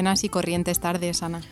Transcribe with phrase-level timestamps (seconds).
[0.00, 1.42] Buenas y corrientes tardes, Ana.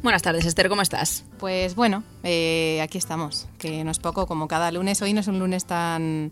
[0.00, 1.24] Buenas tardes, Esther, ¿cómo estás?
[1.40, 5.02] Pues bueno, eh, aquí estamos, que no es poco como cada lunes.
[5.02, 6.30] Hoy no es un lunes tan,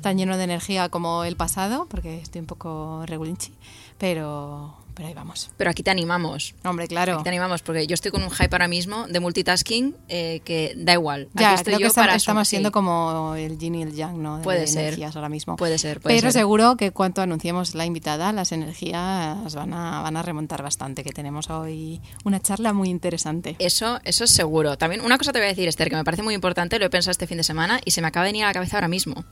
[0.00, 3.52] tan lleno de energía como el pasado, porque estoy un poco regulinchi,
[3.98, 5.48] pero, pero ahí vamos.
[5.56, 6.54] Pero aquí te animamos.
[6.62, 7.14] Hombre, claro.
[7.14, 10.74] Aquí te animamos, porque yo estoy con un hype ahora mismo de multitasking eh, que
[10.76, 11.28] da igual.
[11.32, 12.50] Aquí Ya, estoy creo que yo estamos, para estamos sí.
[12.50, 14.36] siendo como el yin y el yang, ¿no?
[14.36, 14.82] De Puede ser.
[14.88, 15.56] energías ahora mismo.
[15.56, 16.40] Puede ser, puede Pero ser.
[16.42, 21.12] seguro que cuanto anunciemos la invitada, las energías van a, van a remontar bastante, que
[21.12, 23.56] tenemos hoy una charla muy interesante.
[23.58, 24.76] Eso, eso es seguro.
[24.76, 26.90] También una cosa te voy a decir, Esther, que me parece muy importante, lo he
[26.90, 28.88] pensado este fin de semana y se me acaba de venir a la cabeza ahora
[28.88, 29.24] mismo.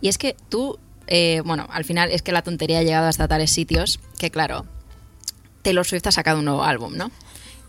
[0.00, 3.28] Y es que tú, eh, bueno, al final es que la tontería ha llegado hasta
[3.28, 4.64] tales sitios que, claro,
[5.64, 7.10] Taylor Swift ha sacado un nuevo álbum, ¿no?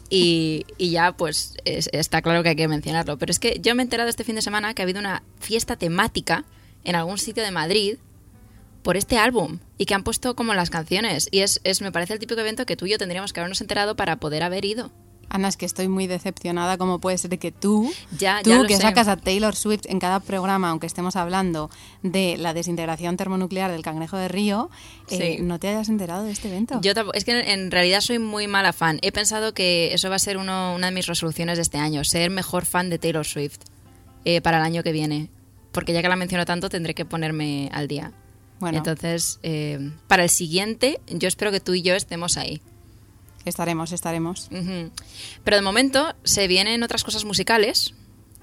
[0.10, 3.18] Y, y ya, pues, es- está claro que hay que mencionarlo.
[3.18, 5.24] Pero es que yo me he enterado este fin de semana que ha habido una
[5.40, 6.46] fiesta temática
[6.84, 7.98] en algún sitio de Madrid
[8.84, 11.28] por este álbum y que han puesto como las canciones.
[11.32, 13.62] Y es, es me parece el típico evento que tú y yo tendríamos que habernos
[13.62, 14.92] enterado para poder haber ido.
[15.36, 16.78] Ana, es que estoy muy decepcionada.
[16.78, 18.82] ¿Cómo puede ser que tú, Ya, tú ya que sé.
[18.82, 21.70] sacas a Taylor Swift en cada programa, aunque estemos hablando
[22.04, 24.70] de la desintegración termonuclear del cangrejo de Río,
[25.10, 25.44] eh, Sí.
[25.44, 26.80] no te hayas enterado de este evento?
[26.82, 29.00] Yo es que en realidad soy muy mala fan.
[29.02, 32.04] He pensado que eso va a ser uno- una de mis resoluciones de este año,
[32.04, 33.60] ser mejor fan de Taylor Swift
[34.24, 35.30] eh, para el año que viene.
[35.72, 38.12] Porque ya que la menciono tanto, tendré que ponerme al día.
[38.60, 42.62] bueno, Entonces, eh, para el siguiente, yo espero que tú y yo estemos ahí.
[43.50, 44.50] Estaremos, estaremos.
[45.44, 47.94] Pero de momento se vienen otras cosas musicales,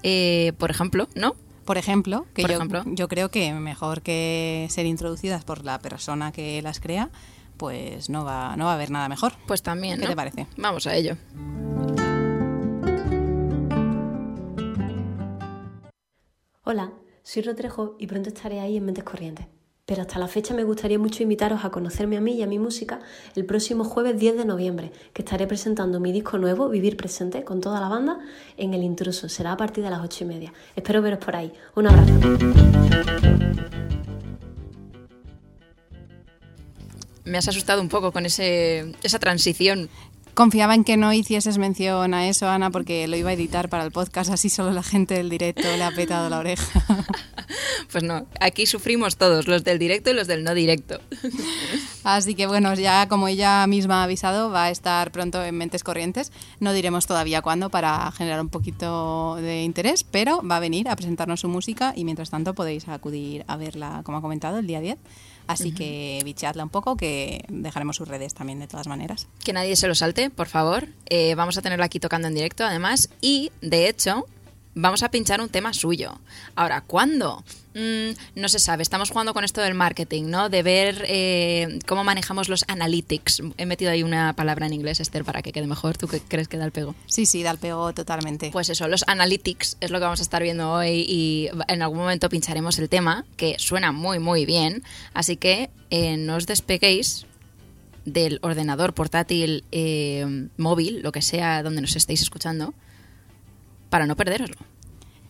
[0.03, 1.35] eh, por ejemplo, ¿no?
[1.65, 2.83] Por ejemplo, que Por yo, ejemplo.
[2.87, 7.09] yo creo que mejor que ser introducidas por la persona que las crea,
[7.57, 9.33] pues no va, no va a haber nada mejor.
[9.47, 9.95] Pues también.
[9.97, 10.09] ¿Qué ¿no?
[10.09, 10.47] te parece?
[10.57, 11.15] Vamos a ello.
[16.65, 16.91] Hola,
[17.23, 19.45] soy Rotrejo y pronto estaré ahí en Mentes Corrientes.
[19.85, 22.57] Pero hasta la fecha me gustaría mucho invitaros a conocerme a mí y a mi
[22.57, 23.01] música
[23.35, 27.59] el próximo jueves 10 de noviembre, que estaré presentando mi disco nuevo, Vivir Presente, con
[27.59, 28.17] toda la banda,
[28.55, 29.27] en El Intruso.
[29.27, 30.53] Será a partir de las ocho y media.
[30.77, 31.51] Espero veros por ahí.
[31.75, 32.13] Un abrazo.
[37.25, 39.89] Me has asustado un poco con ese, esa transición.
[40.33, 43.83] Confiaba en que no hicieses mención a eso, Ana, porque lo iba a editar para
[43.83, 46.83] el podcast, así solo la gente del directo le ha petado la oreja.
[47.91, 50.99] Pues no, aquí sufrimos todos, los del directo y los del no directo.
[52.03, 55.83] Así que bueno, ya como ella misma ha avisado, va a estar pronto en Mentes
[55.83, 56.31] Corrientes.
[56.59, 60.95] No diremos todavía cuándo para generar un poquito de interés, pero va a venir a
[60.95, 64.81] presentarnos su música y mientras tanto podéis acudir a verla, como ha comentado, el día
[64.81, 64.97] 10.
[65.47, 69.27] Así que bicheadla un poco, que dejaremos sus redes también de todas maneras.
[69.43, 70.87] Que nadie se lo salte, por favor.
[71.07, 73.09] Eh, vamos a tenerlo aquí tocando en directo, además.
[73.21, 74.25] Y, de hecho,
[74.73, 76.19] vamos a pinchar un tema suyo.
[76.55, 77.43] Ahora, ¿cuándo?
[77.75, 78.83] Mm, no se sabe.
[78.83, 80.49] Estamos jugando con esto del marketing, ¿no?
[80.49, 83.41] De ver eh, cómo manejamos los analytics.
[83.57, 85.97] He metido ahí una palabra en inglés, Esther, para que quede mejor.
[85.97, 86.95] ¿Tú qué crees que da el pego?
[87.07, 88.51] Sí, sí, da el pego totalmente.
[88.51, 91.99] Pues eso, los analytics es lo que vamos a estar viendo hoy y en algún
[91.99, 94.83] momento pincharemos el tema, que suena muy, muy bien.
[95.13, 97.25] Así que eh, no os despeguéis
[98.05, 102.73] del ordenador portátil, eh, móvil, lo que sea donde nos estéis escuchando,
[103.89, 104.57] para no perderoslo.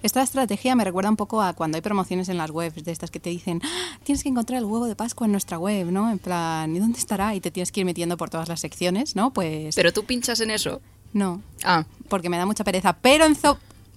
[0.03, 3.09] Esta estrategia me recuerda un poco a cuando hay promociones en las webs de estas
[3.09, 6.11] que te dicen, "Ah, tienes que encontrar el huevo de Pascua en nuestra web, ¿no?
[6.11, 7.33] En plan, ¿y dónde estará?
[7.35, 9.31] Y te tienes que ir metiendo por todas las secciones, ¿no?
[9.31, 10.81] Pues Pero tú pinchas en eso.
[11.13, 12.91] no, Ah, porque me da mucha pereza.
[13.01, 13.35] Pero en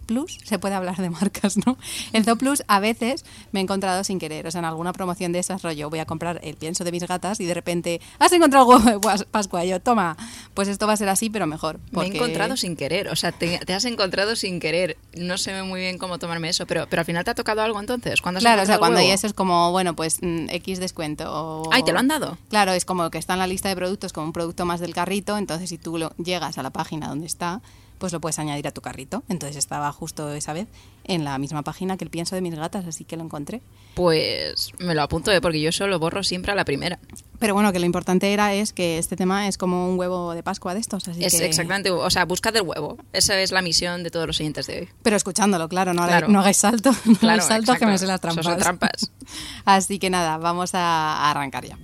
[0.06, 1.76] Plus se puede hablar de marcas, ¿no?
[2.12, 5.32] En Zo Plus a veces me he encontrado sin querer, o sea, en alguna promoción
[5.32, 8.32] de esas rollo, voy a comprar el pienso de mis gatas y de repente, has
[8.32, 10.16] encontrado el huevo de Pas- Pascua, Y yo, toma,
[10.54, 11.78] pues esto va a ser así, pero mejor.
[11.90, 13.08] me he encontrado sin querer.
[13.08, 14.96] O sea, te, te has encontrado sin querer.
[15.16, 17.80] No sé muy bien cómo tomarme eso, pero, pero al final te ha tocado algo
[17.80, 18.20] entonces.
[18.20, 19.14] ¿Cuándo has Claro, o sea, el cuando hay huevo?
[19.14, 21.24] eso es como, bueno, pues mm, X descuento.
[21.28, 21.68] O...
[21.72, 22.38] Ay, ¿te lo han dado?
[22.48, 24.94] Claro, es como que está en la lista de productos como un producto más del
[24.94, 27.60] carrito, entonces si tú lo, llegas a la página donde está,
[27.98, 29.22] pues lo puedes añadir a tu carrito.
[29.28, 30.66] Entonces estaba justo esa vez
[31.04, 33.62] en la misma página que el pienso de mis gatas, así que lo encontré.
[33.94, 35.40] Pues me lo apunto, ¿eh?
[35.40, 36.98] porque yo solo borro siempre a la primera.
[37.38, 40.42] Pero bueno, que lo importante era es que este tema es como un huevo de
[40.42, 41.46] Pascua de estos, así Es que...
[41.46, 42.96] exactamente, o sea, buscad el huevo.
[43.12, 44.88] Esa es la misión de todos los oyentes de hoy.
[45.02, 46.28] Pero escuchándolo, claro, no, Claro.
[46.28, 48.44] no hagáis salto, no Claro, hagáis salto que me sé las trampas.
[48.44, 49.10] Eso son trampas.
[49.64, 51.78] Así que nada, vamos a arrancar ya.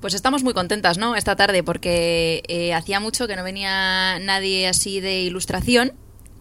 [0.00, 1.14] Pues estamos muy contentas, ¿no?
[1.14, 5.92] Esta tarde, porque eh, hacía mucho que no venía nadie así de ilustración.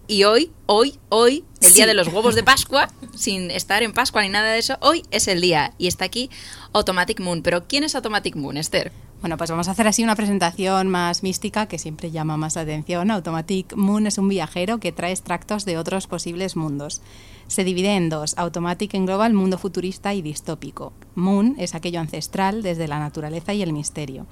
[0.07, 1.87] Y hoy, hoy, hoy, el día Sí.
[1.87, 5.27] de los huevos de Pascua, sin estar en Pascua ni nada de eso, hoy es
[5.27, 5.73] el día.
[5.77, 6.29] Y está aquí
[6.73, 7.43] Automatic Moon.
[7.43, 8.91] Pero ¿quién es Automatic Moon, Esther?
[9.21, 12.61] Bueno, pues vamos a hacer así una presentación más mística que siempre llama más la
[12.61, 13.11] atención.
[13.11, 17.01] Automatic Moon es un viajero que trae extractos de otros posibles mundos.
[17.49, 18.37] Se divide en dos.
[18.37, 20.93] Automatic engloba el mundo futurista y distópico.
[21.15, 24.27] Moon es aquello ancestral desde la naturaleza y el misterio.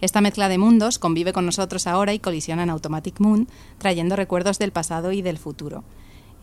[0.00, 4.60] Esta mezcla de mundos convive con nosotros ahora y colisiona en Automatic Moon, trayendo recuerdos
[4.60, 5.82] del pasado y del futuro.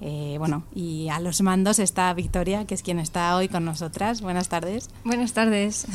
[0.01, 4.19] Eh, bueno, y a los mandos está Victoria, que es quien está hoy con nosotras.
[4.19, 4.89] Buenas tardes.
[5.05, 5.87] Buenas tardes.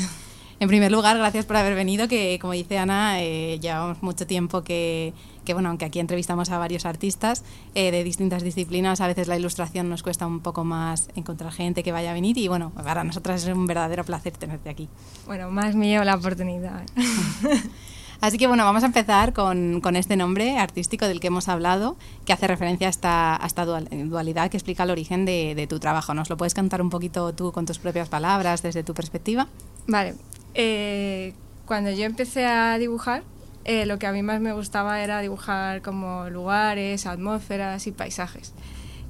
[0.61, 4.62] En primer lugar, gracias por haber venido, que como dice Ana, eh, llevamos mucho tiempo
[4.62, 5.12] que,
[5.44, 7.44] que, bueno, aunque aquí entrevistamos a varios artistas
[7.75, 11.83] eh, de distintas disciplinas, a veces la ilustración nos cuesta un poco más encontrar gente
[11.83, 14.89] que vaya a venir y bueno, para nosotras es un verdadero placer tenerte aquí.
[15.27, 16.83] Bueno, más llevo la oportunidad.
[18.21, 21.97] Así que bueno, vamos a empezar con, con este nombre artístico del que hemos hablado,
[22.25, 25.67] que hace referencia a esta, a esta dual- dualidad que explica el origen de, de
[25.67, 26.15] tu trabajo.
[26.15, 29.49] ¿Nos lo puedes cantar un poquito tú con tus propias palabras, desde tu perspectiva?
[29.88, 30.15] Vale,
[30.55, 31.35] eh,
[31.67, 33.25] cuando yo empecé a dibujar,
[33.64, 38.53] eh, lo que a mí más me gustaba era dibujar como lugares, atmósferas y paisajes.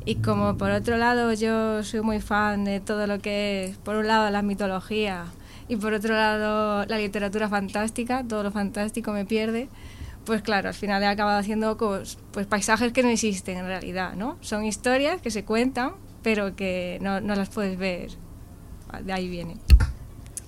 [0.04, 3.96] Y como por otro lado yo soy muy fan de todo lo que es, por
[3.96, 5.26] un lado, la mitología
[5.68, 9.68] y por otro lado la literatura fantástica, todo lo fantástico me pierde,
[10.26, 14.14] pues claro, al final he acabado haciendo cos- pues, paisajes que no existen en realidad,
[14.14, 14.38] ¿no?
[14.40, 18.10] Son historias que se cuentan, pero que no, no las puedes ver.
[19.04, 19.56] De ahí viene.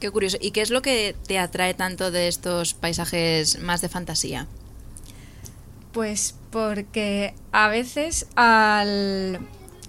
[0.00, 0.36] Qué curioso.
[0.40, 4.46] ¿Y qué es lo que te atrae tanto de estos paisajes más de fantasía?
[5.92, 9.40] Pues porque a veces al,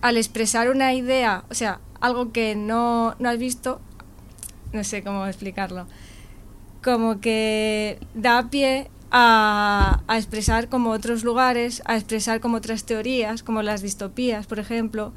[0.02, 3.82] al expresar una idea, o sea, algo que no, no has visto,
[4.72, 5.88] no sé cómo explicarlo,
[6.84, 13.42] como que da pie a, a expresar como otros lugares, a expresar como otras teorías,
[13.42, 15.14] como las distopías, por ejemplo,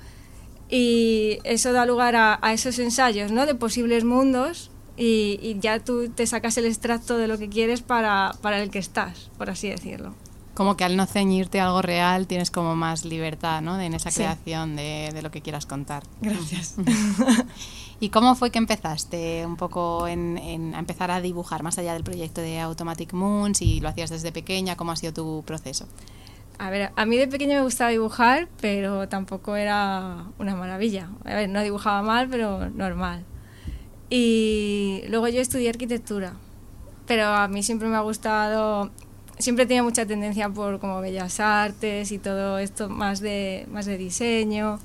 [0.71, 3.45] y eso da lugar a, a esos ensayos, ¿no?
[3.45, 7.81] De posibles mundos y, y ya tú te sacas el extracto de lo que quieres
[7.83, 10.13] para, para el que estás, por así decirlo.
[10.55, 13.81] Como que al no ceñirte a algo real tienes como más libertad, ¿no?
[13.81, 14.17] En esa Sí.
[14.17, 16.03] creación de, de lo que quieras contar.
[16.21, 16.75] Gracias.
[18.01, 21.95] ¿Y cómo fue que empezaste un poco en, en a empezar a dibujar más allá
[21.95, 23.55] del proyecto de Automatic Moon?
[23.55, 25.87] Si lo hacías desde pequeña, ¿cómo ha sido tu proceso?
[26.59, 31.09] A ver, a mí de pequeño me gustaba dibujar, pero tampoco era una maravilla.
[31.25, 33.25] A ver, no dibujaba mal, pero normal.
[34.11, 36.33] Y luego yo estudié arquitectura,
[37.07, 38.91] pero a mí siempre me ha gustado,
[39.39, 43.99] siempre tenía mucha tendencia por como bellas artes y todo esto más de, más de
[43.99, 44.79] diseño,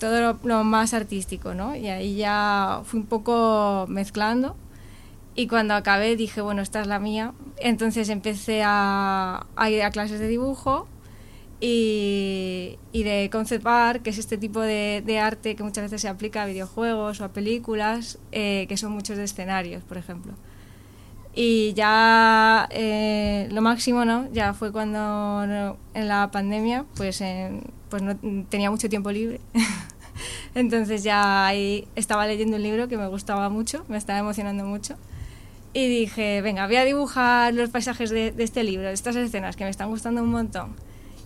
[0.00, 1.76] todo lo, lo más artístico, ¿no?
[1.76, 4.56] Y ahí ya fui un poco mezclando.
[5.34, 7.34] Y cuando acabé dije, bueno, esta es la mía.
[7.58, 10.88] Entonces empecé a, a ir a clases de dibujo
[11.60, 16.00] y, y de concept art, que es este tipo de, de arte que muchas veces
[16.02, 20.34] se aplica a videojuegos o a películas, eh, que son muchos de escenarios, por ejemplo.
[21.34, 24.30] Y ya eh, lo máximo, ¿no?
[24.32, 24.98] Ya fue cuando
[25.46, 28.16] no, en la pandemia, pues, en- pues no
[28.48, 29.40] tenía mucho tiempo libre.
[30.54, 34.96] Entonces ya ahí estaba leyendo un libro que me gustaba mucho, me estaba emocionando mucho.
[35.74, 39.64] Y dije, venga, voy a dibujar los paisajes de, de este libro, estas escenas que
[39.64, 40.74] me están gustando un montón.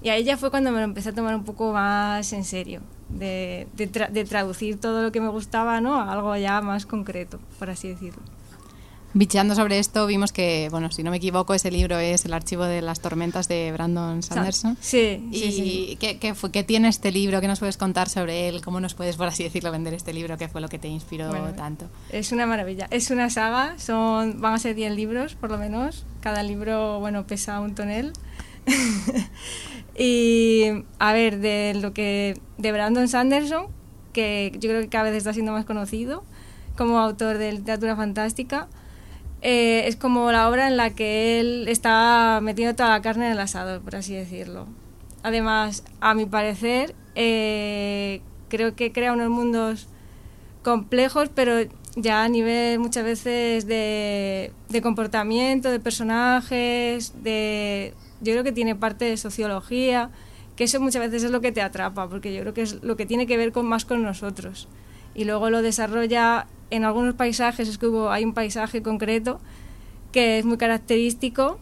[0.02, 2.80] Y ahí ya fue cuando me lo empecé a tomar un poco más en serio,
[3.10, 5.96] de, de tra- de traducir todo lo que me gustaba ¿no?
[6.00, 8.22] a algo ya más concreto, por así decirlo.
[9.12, 12.62] Bicheando sobre esto, vimos que, bueno, si no me equivoco, ese libro es El archivo
[12.64, 14.76] de las tormentas de Brandon Sanderson.
[14.80, 15.96] Sí, ¿Y sí, sí.
[16.00, 17.40] ¿qué, qué, fue, qué tiene este libro?
[17.40, 18.62] ¿Qué nos puedes contar sobre él?
[18.62, 20.38] ¿Cómo nos puedes, por así decirlo, vender este libro?
[20.38, 21.86] ¿Qué fue lo que te inspiró Bueno, tanto?
[22.10, 22.86] Es una maravilla.
[22.92, 26.06] Es una saga, son, van a ser 10 libros por lo menos.
[26.20, 28.12] Cada libro, bueno, pesa un tonel.
[29.96, 32.38] y a ver, de lo que.
[32.58, 33.66] de Brandon Sanderson,
[34.12, 36.24] que yo creo que cada vez está siendo más conocido
[36.76, 38.68] como autor de literatura fantástica.
[39.42, 43.32] eh, es como la obra en la que él está metiendo toda la carne en
[43.32, 44.66] el asador, por así decirlo.
[45.22, 49.88] Además, a mi parecer, eh, creo que crea unos mundos
[50.62, 51.54] complejos, pero
[51.96, 58.74] ya a nivel muchas veces de, de comportamiento, de personajes, de yo creo que tiene
[58.74, 60.10] parte de sociología,
[60.56, 62.96] que eso muchas veces es lo que te atrapa, porque yo creo que es lo
[62.96, 64.68] que tiene que ver con más con nosotros.
[65.14, 69.40] Y luego lo desarrolla en algunos paisajes, es que hubo, hay un paisaje concreto
[70.12, 71.58] que es muy característico,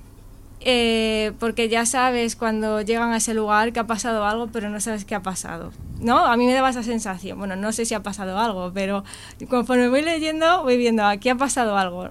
[0.60, 4.80] eh, porque ya sabes cuando llegan a ese lugar que ha pasado algo, pero no
[4.80, 5.70] sabes qué ha pasado.
[6.00, 6.18] ¿No?
[6.18, 7.38] A mí me daba esa sensación.
[7.38, 9.04] Bueno, no sé si ha pasado algo, pero
[9.48, 12.10] conforme voy leyendo, voy viendo, aquí ha pasado algo.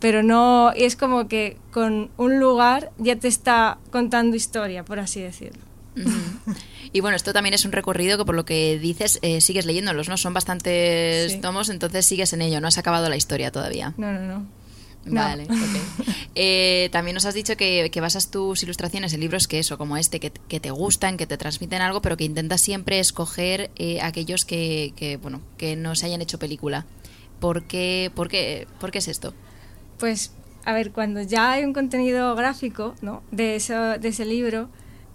[0.00, 5.00] Pero no, y es como que con un lugar ya te está contando historia, por
[5.00, 5.60] así decirlo.
[6.92, 10.08] Y bueno, esto también es un recorrido que por lo que dices eh, sigues leyéndolos,
[10.08, 10.16] ¿no?
[10.16, 11.40] Son bastantes Sí.
[11.40, 13.94] tomos, entonces sigues en ello, no has acabado la historia todavía.
[13.96, 14.46] No, no, no.
[15.04, 15.14] No.
[15.14, 16.06] Vale, ok.
[16.40, 19.96] Eh, también nos has dicho que, que basas tus ilustraciones en libros que eso, como
[19.96, 24.00] este, que, que te gustan, que te transmiten algo, pero que intentas siempre escoger eh,
[24.02, 26.86] aquellos que, que, bueno, que no se hayan hecho película.
[27.40, 29.34] ¿Por qué, por qué, por qué es esto?
[29.98, 30.32] Pues,
[30.64, 33.22] a ver, cuando ya hay un contenido gráfico ¿no?
[33.30, 34.68] de, ese libro,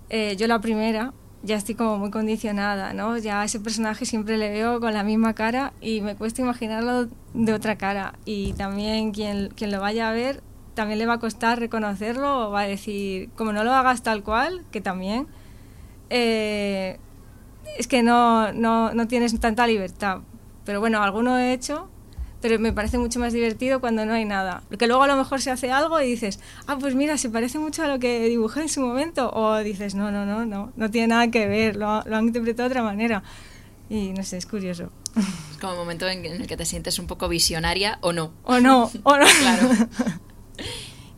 [0.09, 1.13] eh, yo la primera
[1.43, 3.17] ya estoy como muy condicionada, ¿no?
[3.17, 7.09] Ya a ese personaje siempre le veo con la misma cara y me cuesta imaginarlo
[7.33, 8.13] de otra cara.
[8.23, 10.41] Y también quien, quien lo vaya a ver,
[10.73, 14.23] también le va a costar reconocerlo o va a decir, como no lo hagas tal
[14.23, 15.27] cual, que también,
[16.09, 16.97] eh,
[17.77, 20.21] es que no, no, no tienes tanta libertad.
[20.63, 21.89] Pero bueno, alguno he hecho,
[22.43, 24.63] pero me parece mucho más divertido cuando no hay nada.
[24.67, 27.57] Porque luego a lo mejor se hace algo y dices, ah, pues mira, se parece
[27.57, 29.31] mucho a lo que dibujé en su momento.
[29.33, 32.67] O dices, no, no, no, no, no tiene nada que ver, lo, lo han interpretado
[32.67, 33.23] de otra manera.
[33.89, 34.89] Y no sé, es curioso.
[35.51, 38.33] Es como un momento en, en el que te sientes un poco visionaria o no.
[38.43, 39.25] O no, o no.
[39.39, 39.69] Claro.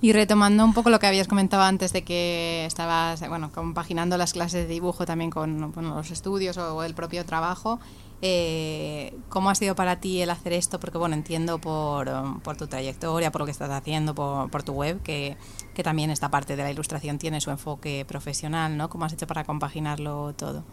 [0.01, 4.34] Y retomando un poco lo que habías comentado antes de que estabas, bueno, compaginando las
[4.34, 7.79] clases de dibujo también con bueno, los estudios o el propio trabajo,
[8.22, 10.79] eh, ¿cómo ha sido para ti el hacer esto?
[10.79, 14.63] Porque, bueno, entiendo por, um, por tu trayectoria, por lo que estás haciendo, por, por
[14.63, 15.38] tu web, que,
[15.74, 18.89] que también esta parte de la ilustración tiene su enfoque profesional, ¿no?
[18.89, 20.63] ¿Cómo has hecho para compaginarlo todo?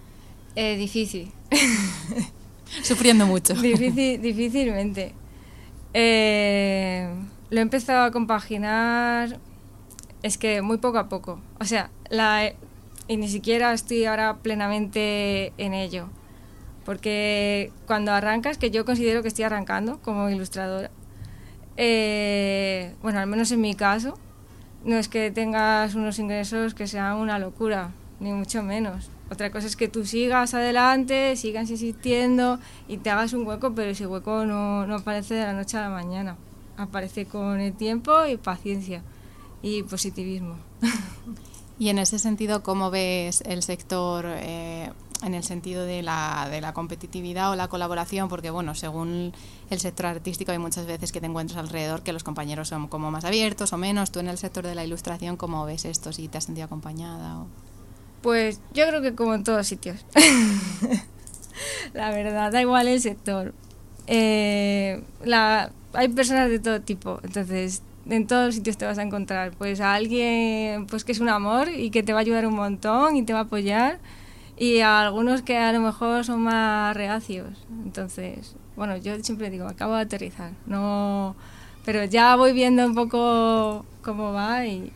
[0.54, 1.32] Eh, difícil.
[2.82, 3.54] Sufriendo mucho.
[3.54, 5.14] Difícil, difícilmente.
[5.94, 7.12] Eh,
[7.50, 9.38] lo he empezado a compaginar,
[10.22, 11.40] es que muy poco a poco.
[11.60, 12.52] O sea, la,
[13.08, 16.08] y ni siquiera estoy ahora plenamente en ello.
[16.84, 20.90] Porque cuando arrancas, que yo considero que estoy arrancando como ilustradora,
[21.76, 24.18] eh, bueno, al menos en mi caso,
[24.84, 29.10] no es que tengas unos ingresos que sean una locura, ni mucho menos.
[29.30, 32.58] Otra cosa es que tú sigas adelante, sigas insistiendo
[32.88, 35.82] y te hagas un hueco, pero ese hueco no, no aparece de la noche a
[35.82, 36.36] la mañana.
[36.76, 39.02] Aparece con el tiempo y paciencia
[39.62, 40.56] y positivismo.
[41.78, 46.60] Y en ese sentido, ¿cómo ves el sector eh, en el sentido de la, de
[46.60, 48.28] la competitividad o la colaboración?
[48.28, 49.32] Porque, bueno, según
[49.70, 53.10] el sector artístico hay muchas veces que te encuentras alrededor que los compañeros son como
[53.10, 54.10] más abiertos o menos.
[54.10, 56.12] Tú en el sector de la ilustración, ¿cómo ves esto?
[56.12, 57.40] ¿Si te has sentido acompañada?
[57.40, 57.46] O...
[58.22, 60.04] Pues yo creo que como en todos sitios.
[61.92, 63.54] la verdad, da igual el sector.
[64.06, 69.02] Eh, la, hay personas de todo tipo, entonces en todos los sitios te vas a
[69.02, 72.46] encontrar pues a alguien pues que es un amor y que te va a ayudar
[72.46, 74.00] un montón y te va a apoyar
[74.62, 77.48] y a algunos que a lo mejor son más reacios.
[77.84, 81.34] Entonces, bueno, yo siempre digo, acabo de aterrizar, no
[81.84, 84.92] pero ya voy viendo un poco cómo va y,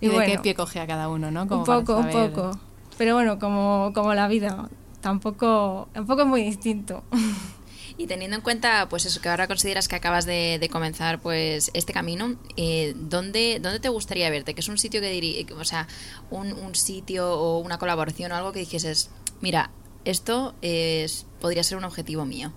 [0.00, 1.48] ¿Y, de bueno, qué pie coge a cada uno, no?
[1.48, 2.52] Como un poco, un poco.
[2.98, 4.68] Pero bueno, como, como la vida,
[5.00, 7.02] tampoco, tampoco es muy distinto.
[8.00, 11.70] Y teniendo en cuenta, pues eso, que ahora consideras que acabas de, de comenzar, pues,
[11.74, 14.54] este camino, eh, ¿dónde, ¿dónde te gustaría verte?
[14.54, 15.86] Que es un sitio que diría, o sea,
[16.30, 19.10] un, un sitio o una colaboración o algo que dijeses,
[19.42, 19.70] mira,
[20.06, 22.54] esto es, podría ser un objetivo mío.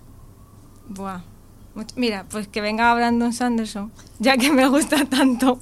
[0.88, 1.24] Buah.
[1.98, 5.60] Mira, pues que venga Brandon Sanderson, ya que me gusta tanto,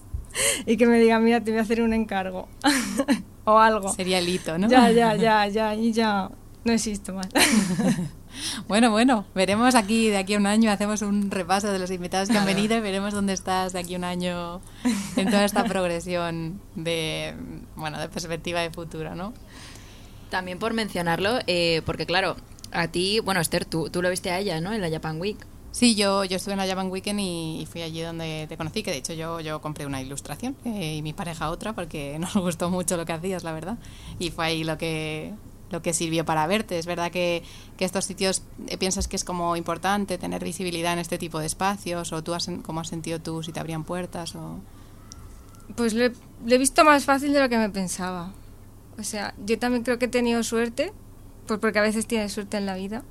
[0.67, 2.47] y que me diga, mira, te voy a hacer un encargo.
[3.45, 3.91] o algo.
[3.93, 4.69] Sería el hito, ¿no?
[4.69, 6.29] Ya, ya, ya, ya, y ya
[6.65, 7.29] no existo más.
[8.67, 12.29] Bueno, bueno, veremos aquí de aquí a un año, hacemos un repaso de los invitados
[12.29, 14.61] que han venido y veremos dónde estás de aquí a un año
[15.15, 17.35] en toda esta progresión de,
[17.75, 19.33] bueno, de perspectiva de futuro, ¿no?
[20.29, 22.35] También por mencionarlo, eh, porque claro,
[22.71, 24.73] a ti, bueno, Esther, tú, tú lo viste a ella, ¿no?
[24.73, 25.37] En la Japan Week.
[25.71, 28.83] Sí, yo, yo estuve en la Japan Weekend y, y fui allí donde te conocí,
[28.83, 32.33] que de hecho yo, yo compré una ilustración eh, y mi pareja otra porque nos
[32.35, 33.77] gustó mucho lo que hacías, la verdad.
[34.19, 35.33] Y fue ahí lo que,
[35.71, 36.77] lo que sirvió para verte.
[36.77, 37.43] Es verdad que,
[37.77, 41.45] que estos sitios eh, piensas que es como importante tener visibilidad en este tipo de
[41.45, 44.59] espacios o tú has, cómo has sentido tú si te abrían puertas o...
[45.75, 48.33] Pues lo he, visto más fácil de lo que me pensaba.
[48.99, 50.91] O sea, yo también creo que he tenido suerte,
[51.47, 53.03] pues porque a veces tienes suerte en la vida.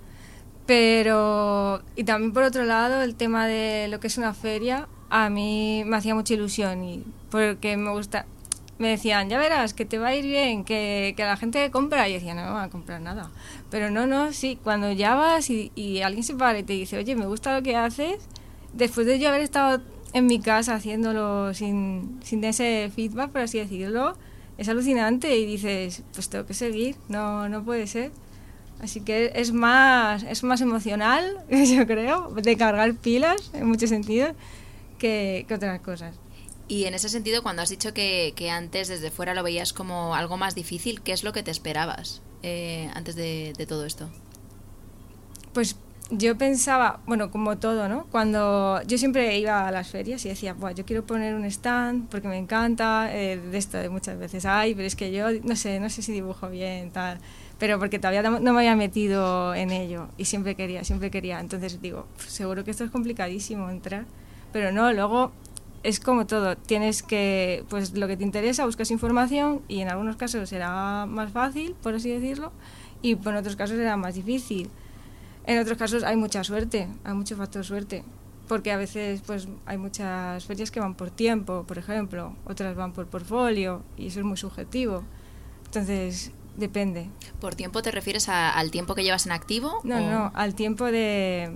[0.66, 5.30] Pero, y también por otro lado, el tema de lo que es una feria, a
[5.30, 8.26] mí me hacía mucha ilusión y porque me gusta,
[8.80, 12.08] me decían, ya verás, que te va a ir bien, que, que la gente compra.
[12.08, 13.30] Y decía, no me van a comprar nada.
[13.70, 16.96] Pero no, no, sí, cuando ya vas y, y alguien se para y te dice,
[16.96, 18.16] oye, me gusta lo que haces,
[18.72, 19.82] después de yo haber estado
[20.14, 24.16] en mi casa haciéndolo sin, sin ese feedback, por así decirlo,
[24.56, 28.10] es alucinante y dices, pues tengo que seguir, no, no puede ser.
[28.80, 34.32] Así que es más, es más emocional, yo creo, de cargar pilas en muchos sentidos
[34.98, 36.16] que, que otras cosas.
[36.70, 40.36] Y en ese sentido, cuando has dicho que, antes desde fuera lo veías como algo
[40.36, 44.08] más difícil, ¿qué es lo que te esperabas eh, antes de, todo esto?
[45.52, 45.74] Pues
[46.12, 48.06] yo pensaba, bueno, como todo, ¿no?
[48.12, 52.08] Cuando yo siempre iba a las ferias y decía, Buah, yo quiero poner un stand
[52.08, 55.56] porque me encanta, eh, de esto de muchas veces, ay, pero es que yo no
[55.56, 57.18] sé, no sé si dibujo bien, tal,
[57.58, 61.40] pero porque todavía no me había metido en ello y siempre quería, siempre quería.
[61.40, 64.04] Entonces digo, seguro que esto es complicadísimo entrar,
[64.52, 65.32] pero no, luego
[65.82, 70.16] es como todo, tienes que, pues lo que te interesa, buscas información y en algunos
[70.16, 72.52] casos será más fácil, por así decirlo,
[73.02, 74.70] y en otros casos será más difícil.
[75.46, 78.04] En otros casos hay mucha suerte, hay mucho factor suerte,
[78.46, 82.92] porque a veces pues hay muchas ferias que van por tiempo, por ejemplo, otras van
[82.92, 85.02] por portfolio y eso es muy subjetivo.
[85.64, 87.08] Entonces, depende.
[87.40, 89.80] ¿Por tiempo te refieres a, al tiempo que llevas en activo?
[89.84, 90.00] No, o...
[90.00, 91.50] no, al tiempo de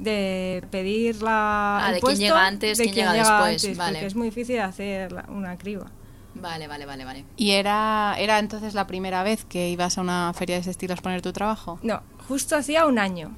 [0.00, 3.78] de pedir la ah, de quién llega antes, de quién, quién llega, llega después, antes,
[3.78, 3.92] vale.
[3.92, 5.90] porque es muy difícil hacer la, una criba.
[6.34, 7.24] Vale, vale, vale, vale.
[7.36, 10.92] ¿Y era, era entonces la primera vez que ibas a una feria de ese estilo
[10.92, 11.78] a exponer tu trabajo?
[11.82, 13.34] No, justo hacía un año.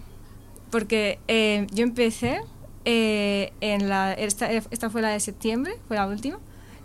[0.71, 2.41] Porque eh, yo empecé
[2.85, 4.13] eh, en la.
[4.13, 6.39] Esta, esta fue la de septiembre, fue la última.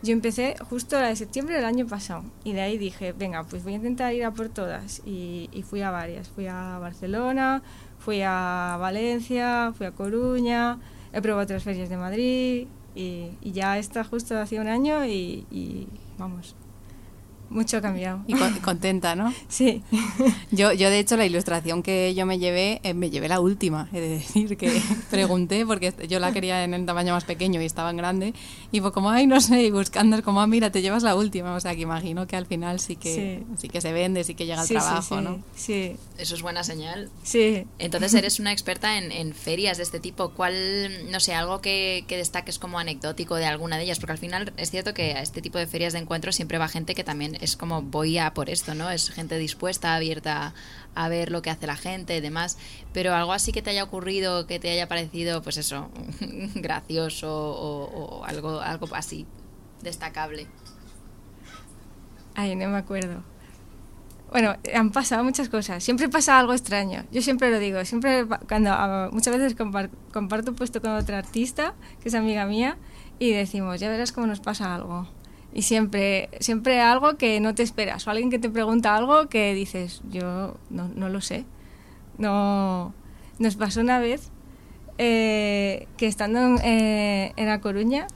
[0.04, 2.24] Yo empecé justo la de septiembre del año pasado.
[2.44, 5.02] Y de ahí dije, venga, pues voy a intentar ir a por todas.
[5.06, 6.30] Y, y fui a varias.
[6.30, 7.64] Fui a Barcelona,
[8.08, 10.80] fui a Valencia, fui a Coruña,
[11.12, 15.46] he probado otras ferias de Madrid y, y ya está justo hace un año y,
[15.52, 16.56] y, vamos,
[17.50, 18.22] mucho ha cambiado.
[18.28, 19.34] Y con, contenta, ¿no?
[19.50, 19.82] Sí.
[20.52, 23.88] Yo, yo, de hecho, la ilustración que yo me llevé, eh, me llevé la última,
[23.94, 27.66] he de decir, que pregunté, porque yo la quería en el tamaño más pequeño y
[27.66, 28.34] estaba en grande,
[28.72, 31.16] y fue como, ay, no sé, y buscando, es como, ah, mira, te llevas la
[31.16, 33.56] última, o sea, que imagino que al final sí que, sí.
[33.58, 35.44] sí que se vende, sí que llega al sí, trabajo, sí, ¿no?
[35.56, 35.96] Sí.
[36.18, 37.10] Eso es buena señal.
[37.24, 37.66] Sí.
[37.80, 40.30] Entonces eres una experta en, en ferias de este tipo.
[40.30, 44.00] ¿Cuál, no sé, algo que, que, destaques como anecdótico de alguna de ellas?
[44.00, 46.68] Porque al final es cierto que a este tipo de ferias de encuentro siempre va
[46.68, 48.90] gente que también es como voy a por esto, ¿no?
[48.90, 50.54] Es gente dispuesta, abierta
[50.96, 52.58] a ver lo que hace la gente y demás.
[52.94, 55.90] Pero algo así que te haya ocurrido, que te haya parecido, pues eso,
[56.56, 59.26] gracioso o, algo, algo así
[59.82, 60.48] destacable.
[62.36, 63.24] Ay, no me acuerdo.
[64.32, 65.84] Bueno, han pasado muchas cosas.
[65.84, 67.06] Siempre pasa algo extraño.
[67.12, 67.84] Yo siempre lo digo.
[67.86, 72.78] Siempre cuando uh, muchas veces comparto, comparto puesto con otra artista que es amiga mía
[73.20, 75.08] y decimos ya verás cómo nos pasa algo.
[75.54, 79.54] Y siempre siempre algo que no te esperas o alguien que te pregunta algo que
[79.54, 81.46] dices yo no, no lo sé.
[82.18, 82.94] No
[83.40, 84.32] nos pasó una vez
[84.98, 88.08] eh, que estando en, eh, La Coruña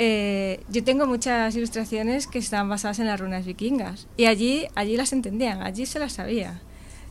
[0.00, 4.96] eh, yo tengo muchas ilustraciones que están basadas en las runas vikingas y allí, allí
[4.96, 6.62] las entendían, allí se las sabía.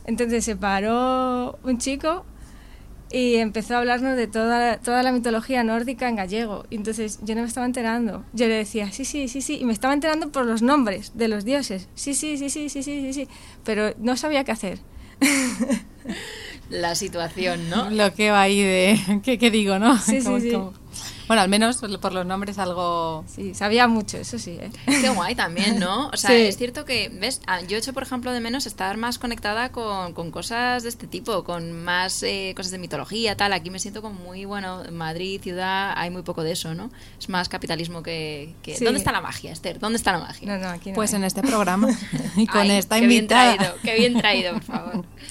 [0.06, 2.24] Entonces se paró un chico
[3.10, 6.64] y empezó a hablarnos de toda, toda la mitología nórdica en gallego.
[6.70, 8.24] Y entonces yo no me estaba enterando.
[8.32, 9.58] Yo le decía, sí, sí, sí, sí.
[9.60, 11.88] Y me estaba enterando por los nombres de los dioses.
[11.94, 13.12] Sí, sí, sí, sí, sí, sí, sí.
[13.12, 13.28] sí.
[13.64, 14.78] Pero no sabía qué hacer.
[16.70, 17.90] la situación, ¿no?
[17.90, 19.20] Lo que va ahí de...
[19.22, 19.98] ¿Qué, qué digo, no?
[19.98, 20.52] Sí, sí, sí.
[20.52, 20.72] Como...
[21.28, 23.24] Bueno, al menos por los nombres algo...
[23.28, 24.58] Sí, sabía mucho, eso sí.
[24.60, 24.70] ¿eh?
[24.86, 26.08] Qué guay también, ¿no?
[26.08, 26.36] O sea, Sí.
[26.36, 27.40] es cierto que, ¿ves?
[27.46, 30.88] Ah, Yo he hecho, por ejemplo, de menos estar más conectada con, con cosas de
[30.88, 33.52] este tipo, con más eh, cosas de mitología, tal.
[33.52, 36.90] Aquí me siento como muy, bueno, en Madrid, ciudad, hay muy poco de eso, ¿no?
[37.18, 38.54] Es más capitalismo que...
[38.62, 38.74] que...
[38.76, 38.84] Sí.
[38.84, 39.78] ¿Dónde está la magia, Esther?
[39.78, 40.48] ¿Dónde está la magia?
[40.48, 40.94] No, no, aquí no.
[40.94, 41.18] Pues hay.
[41.18, 41.88] en este programa
[42.36, 43.54] y con Ay, esta qué bien invitada.
[43.56, 45.04] traído, qué bien traído, por favor.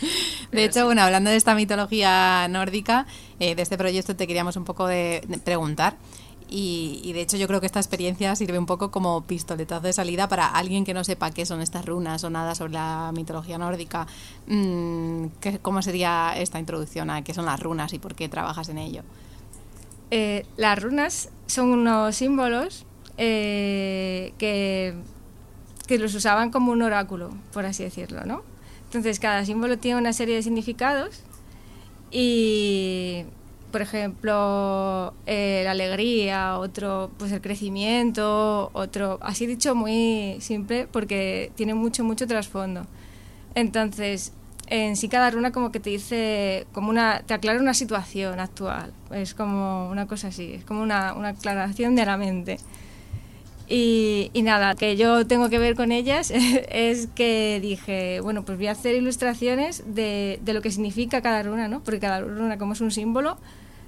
[0.48, 0.86] De Pero hecho, sí.
[0.86, 3.06] bueno, hablando de esta mitología nórdica,
[3.40, 5.98] eh, de este proyecto te queríamos un poco de, preguntar.
[6.50, 9.92] Y, y, de hecho yo creo que esta experiencia sirve un poco como pistoletazo de
[9.92, 13.58] salida para alguien que no sepa qué son estas runas o nada sobre la mitología
[13.58, 14.08] nórdica.
[14.48, 18.70] Mm, ¿qué, ¿Cómo sería esta introducción a qué son las runas y por qué trabajas
[18.70, 19.04] en ello?
[20.10, 22.86] Eh, las runas son unos símbolos
[23.18, 24.96] eh, que,
[25.86, 28.44] que los usaban como un oráculo, por así decirlo, ¿no?
[28.86, 31.24] Entonces, cada símbolo tiene una serie de significados
[32.12, 33.24] y,
[33.72, 41.52] por ejemplo, eh, la alegría, otro, pues el crecimiento, otro, así dicho muy simple porque
[41.56, 42.86] tiene mucho, mucho trasfondo.
[43.56, 44.34] Entonces,
[44.68, 48.94] en sí cada runa como que te dice, como una, te aclara una situación actual,
[49.12, 52.60] es como una cosa así, es como una, una aclaración de la mente.
[53.70, 56.32] Y, nada, que yo tengo que ver con ellas
[56.70, 61.44] es que dije, bueno, pues voy a hacer ilustraciones de, de, lo que significa cada
[61.44, 61.84] runa, ¿no?
[61.84, 63.38] Porque cada runa, como es un símbolo,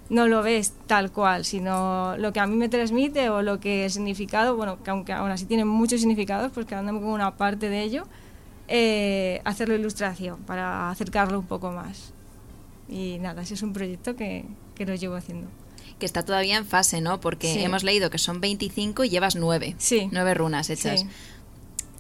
[0.10, 3.86] no lo ves tal cual, sino lo que a mí me transmite o lo que
[3.86, 7.70] el significado, bueno, que aunque aún así tiene muchos significados, pues quedándome con una parte
[7.70, 8.06] de ello,
[8.68, 12.14] eh, hacerlo ilustración para acercarlo un poco más.
[12.90, 15.48] Y nada, ese es un proyecto que, que lo llevo haciendo
[16.00, 17.20] que está todavía en fase, ¿no?
[17.20, 17.62] Porque Sí.
[17.64, 19.76] hemos leído que son 25 y llevas 9.
[19.78, 20.10] Sí.
[20.12, 21.02] 9 runas hechas.
[21.02, 21.08] Sí.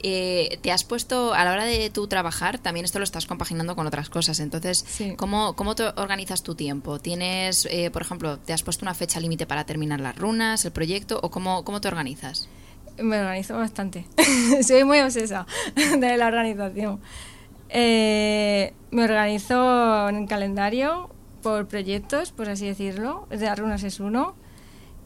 [0.01, 3.75] Eh, te has puesto, a la hora de tu trabajar, también esto lo estás compaginando
[3.75, 4.39] con otras cosas.
[4.39, 5.13] Entonces, Sí.
[5.17, 6.99] ¿cómo, ¿cómo te organizas tu tiempo?
[6.99, 10.71] ¿Tienes, eh, por ejemplo, te has puesto una fecha límite para terminar las runas, el
[10.71, 12.47] proyecto, o cómo, cómo te organizas?
[12.97, 14.05] Me organizo bastante.
[14.65, 15.45] Soy muy obsesa
[15.99, 17.01] de la organización.
[17.67, 21.09] Eh, me organizo en el calendario
[21.41, 23.27] por proyectos, por así decirlo.
[23.29, 24.35] De las runas es uno.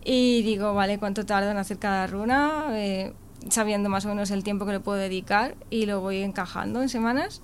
[0.03, 2.65] Y digo, vale, ¿cuánto tardo en hacer cada runa?
[2.71, 3.13] Eh,
[3.49, 6.89] sabiendo más o menos el tiempo que le puedo dedicar y lo voy encajando en
[6.89, 7.41] semanas.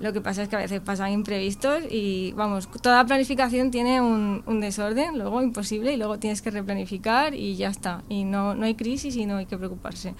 [0.00, 4.42] Lo que pasa es que a veces pasan imprevistos y, vamos, toda planificación tiene un,
[4.46, 8.02] un desorden, luego imposible, y luego tienes que replanificar y ya está.
[8.08, 10.14] Y no, no hay crisis y no hay que preocuparse.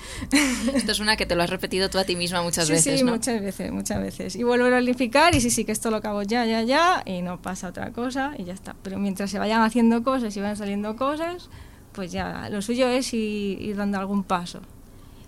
[0.74, 3.00] Esto es una que te lo has repetido tú a ti misma muchas sí, veces,
[3.00, 3.12] sí, ¿no?
[3.12, 4.36] muchas veces, muchas veces.
[4.36, 7.22] Y vuelvo a planificar y sí, sí, que esto lo acabo ya, ya, ya, y
[7.22, 8.76] no pasa otra cosa y ya está.
[8.82, 11.48] Pero mientras se vayan haciendo cosas y vayan saliendo cosas,
[11.92, 14.60] pues ya, lo suyo es ir, ir dando algún paso.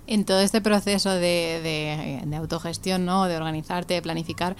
[0.06, 3.24] En todo este proceso de, de- de autogestión, ¿no?
[3.26, 4.56] De organizarte, de planificar,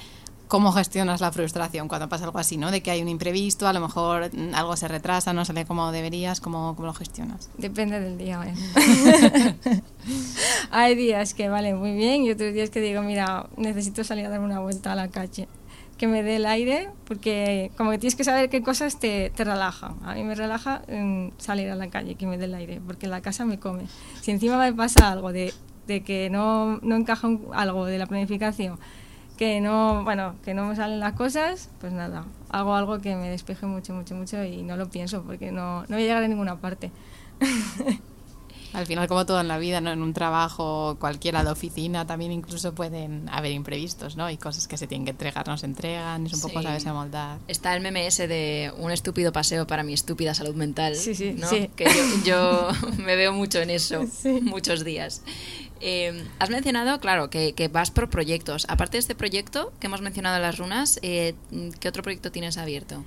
[0.48, 2.70] ¿cómo gestionas la frustración cuando pasa algo así, ¿no?
[2.70, 5.90] De que hay un imprevisto, a lo mejor mm, algo se retrasa, no sale como
[5.92, 7.48] deberías, ¿cómo, cómo lo gestionas?
[7.58, 8.40] Depende del día.
[8.46, 9.54] ¿eh?
[10.70, 14.28] Hay días que valen muy bien y otros días que digo, mira, necesito salir a
[14.30, 15.48] dar una vuelta a la calle,
[16.02, 19.44] que me dé el aire, porque como que tienes que saber qué cosas te, te
[19.44, 19.94] relajan.
[20.04, 23.06] A mí me relaja mm, salir a la calle, que me dé el aire, porque
[23.06, 23.84] la casa me come.
[24.20, 25.54] Si encima me pasa algo de,
[25.86, 28.80] de que no, no encaja un- algo de la planificación,
[29.38, 33.28] que no, bueno, que no me salen las cosas, pues nada, hago algo que me
[33.30, 36.26] despeje mucho, mucho, mucho y no lo pienso, porque no, no voy a llegar a
[36.26, 36.90] ninguna parte.
[38.72, 39.90] Al final, como todo en la vida, ¿no?
[39.92, 44.30] En un trabajo cualquiera de oficina también incluso pueden haber imprevistos, ¿no?
[44.30, 46.64] Y cosas que se tienen que entregar, no se entregan, es un poco Sí.
[46.64, 47.38] saberse moldar.
[47.48, 50.96] Está el meme ese de un estúpido paseo para mi estúpida salud mental.
[50.96, 51.48] Sí, sí, ¿no?
[51.48, 51.70] sí.
[51.76, 54.40] Que yo, yo me veo mucho en eso, Sí.
[54.42, 55.22] muchos días.
[55.84, 58.66] Eh, has mencionado, claro, que, que vas por proyectos.
[58.68, 61.34] Aparte de este proyecto que hemos mencionado en las runas, eh,
[61.80, 63.04] ¿qué otro proyecto tienes abierto?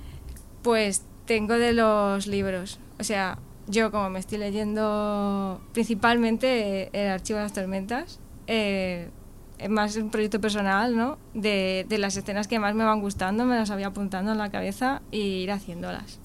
[0.62, 2.78] Pues tengo de los libros.
[3.00, 9.10] O sea, yo como me estoy leyendo principalmente eh, el Archivo de las Tormentas, eh,
[9.58, 11.18] es más un proyecto personal, ¿no?
[11.34, 14.50] De, de las escenas que más me van gustando, me las había apuntando en la
[14.50, 16.20] cabeza y ir haciéndolas.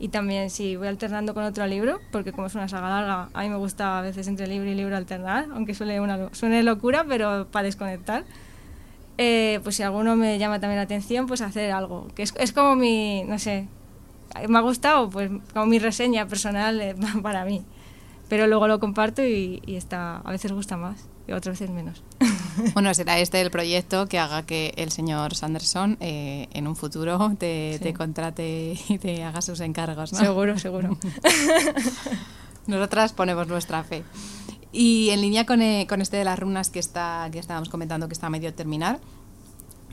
[0.00, 3.42] Y también si voy alternando con otro libro, porque como es una saga larga, a
[3.42, 7.04] mí me gusta a veces entre libro y libro alternar, aunque suele una, suene locura,
[7.08, 8.24] pero para desconectar.
[9.20, 12.06] Eh, pues si alguno me llama también la atención, pues hacer algo.
[12.14, 13.66] Que es, es como mi, no sé,
[14.48, 17.62] me ha gustado, pues como mi reseña personal eh, para mí.
[18.28, 22.02] Pero luego lo comparto y, y está, a veces gusta más y otras veces menos.
[22.74, 27.16] Bueno, será este el proyecto que haga que el señor Sanderson eh, en un futuro
[27.38, 27.84] te, Sí.
[27.84, 30.18] te contrate y te haga sus encargos, ¿no?
[30.18, 30.98] Seguro, seguro.
[32.66, 34.02] Nosotras ponemos nuestra fe.
[34.72, 38.08] Y en línea con, eh, con este de las runas que, está, que estábamos comentando
[38.08, 38.98] que está a medio terminar,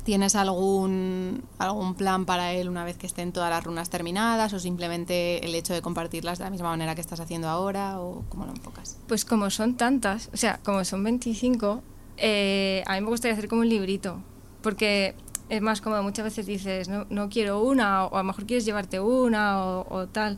[0.06, 4.60] ¿tienes algún, algún plan para él una vez que estén todas las runas terminadas o
[4.60, 8.46] simplemente el hecho de compartirlas de la misma manera que estás haciendo ahora o cómo
[8.46, 8.98] lo enfocas?
[9.08, 11.82] Pues como son tantas, o sea, como son 25,
[12.18, 14.22] eh, a mí me gustaría hacer como un librito,
[14.62, 15.16] porque
[15.50, 18.64] es más como muchas veces dices, no, no quiero una, o a lo mejor quieres
[18.64, 20.38] llevarte una o tal,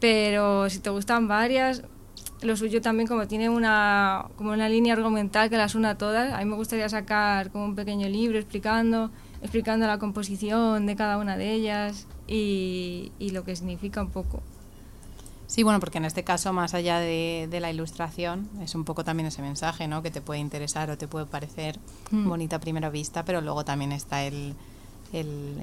[0.00, 1.82] pero si te gustan varias,
[2.44, 6.38] lo suyo también como tiene una, como una línea argumental que las una todas, a
[6.38, 9.10] mí me gustaría sacar como un pequeño libro explicando,
[9.42, 14.42] explicando la composición de cada una de ellas y, y lo que significa un poco.
[15.46, 19.04] Sí, bueno, porque en este caso, más allá de, de la ilustración, es un poco
[19.04, 20.02] también ese mensaje, ¿no?
[20.02, 21.78] Que te puede interesar o te puede parecer
[22.10, 22.28] Mm.
[22.28, 24.54] bonita a primera vista, pero luego también está el,
[25.12, 25.56] el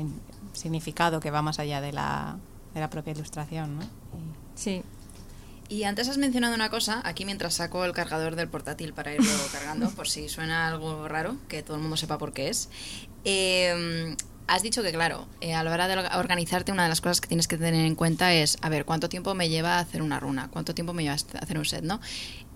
[0.54, 2.38] significado que va más allá de la,
[2.74, 3.82] de la propia ilustración, ¿no?
[4.56, 4.82] Sí.
[5.72, 9.32] Y antes has mencionado una cosa, aquí mientras saco el cargador del portátil para irlo
[9.54, 12.68] cargando, por si suena algo raro, que todo el mundo sepa por qué es.
[13.24, 17.22] Eh, has dicho que, claro, eh, a la hora de organizarte, una de las cosas
[17.22, 20.02] que tienes que tener en cuenta es, a ver, ¿cuánto tiempo me lleva a hacer
[20.02, 20.50] una runa?
[20.52, 22.02] ¿Cuánto tiempo me lleva a hacer un set, no?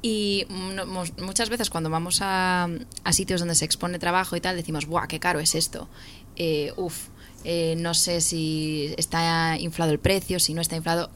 [0.01, 2.67] Y muchas veces cuando vamos a,
[3.13, 5.87] sitios donde se expone trabajo y tal, decimos, ¡buah, qué caro es esto!
[6.35, 7.07] Eh, uf,
[7.45, 11.11] eh, no sé si está inflado el precio, si no está inflado.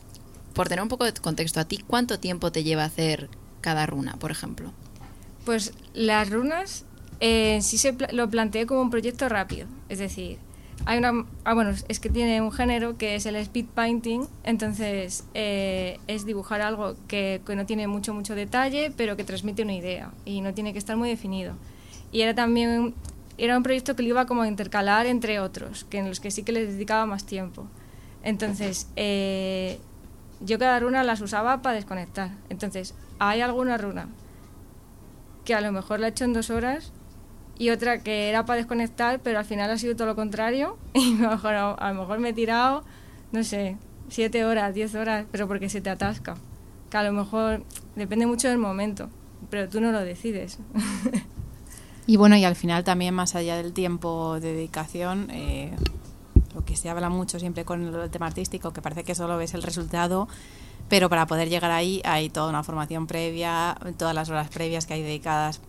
[0.53, 3.29] Por tener un poco de contexto, ¿a ti cuánto tiempo te lleva hacer
[3.61, 4.71] cada runa, por ejemplo?
[5.45, 6.85] Pues las runas
[7.19, 9.67] eh, sí se lo planteé como un proyecto rápido.
[9.89, 10.37] Es decir,
[10.85, 11.25] hay una.
[11.43, 16.25] Ah, bueno, es que tiene un género que es el speed painting, entonces eh, es
[16.25, 20.41] dibujar algo que, que, no tiene mucho, mucho detalle, pero que transmite una idea y
[20.41, 21.55] no tiene que estar muy definido.
[22.11, 22.95] Y era también
[23.39, 26.29] era un proyecto que lo iba como a intercalar entre otros, que en los que
[26.29, 27.67] sí que les dedicaba más tiempo.
[28.21, 29.79] Entonces, eh,
[30.41, 32.31] yo cada runa las usaba para desconectar.
[32.49, 34.07] Entonces, hay alguna runa
[35.45, 36.91] que a lo mejor la he hecho en dos horas
[37.57, 41.17] y otra que era para desconectar, pero al final ha sido todo lo contrario y
[41.17, 42.83] a lo mejor, a lo mejor me he tirado,
[43.31, 43.77] no sé,
[44.09, 46.35] siete horas, diez horas, pero porque se te atasca.
[46.89, 47.63] Que a lo mejor
[47.95, 49.09] depende mucho del momento,
[49.49, 50.59] pero tú no lo decides.
[52.09, 55.71] Y bueno, y al final también más allá del tiempo de dedicación, eh,
[56.53, 59.53] lo que se habla mucho siempre con el tema artístico, que parece que solo ves
[59.53, 60.27] el resultado,
[60.87, 64.95] pero para poder llegar ahí hay toda una formación previa, todas las horas previas que
[64.95, 65.61] hay dedicadas,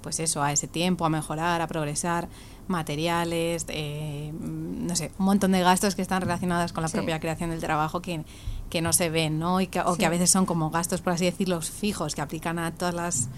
[0.00, 2.28] pues eso, a ese tiempo, a mejorar, a progresar,
[2.68, 7.50] materiales, eh, no sé, un montón de gastos que están relacionados con la propia creación
[7.50, 8.24] del trabajo que,
[8.70, 9.60] que no se ven, ¿no?
[9.60, 12.58] Y que, o que a veces son como gastos, por así decirlo, fijos, que aplican
[12.58, 13.28] a todas las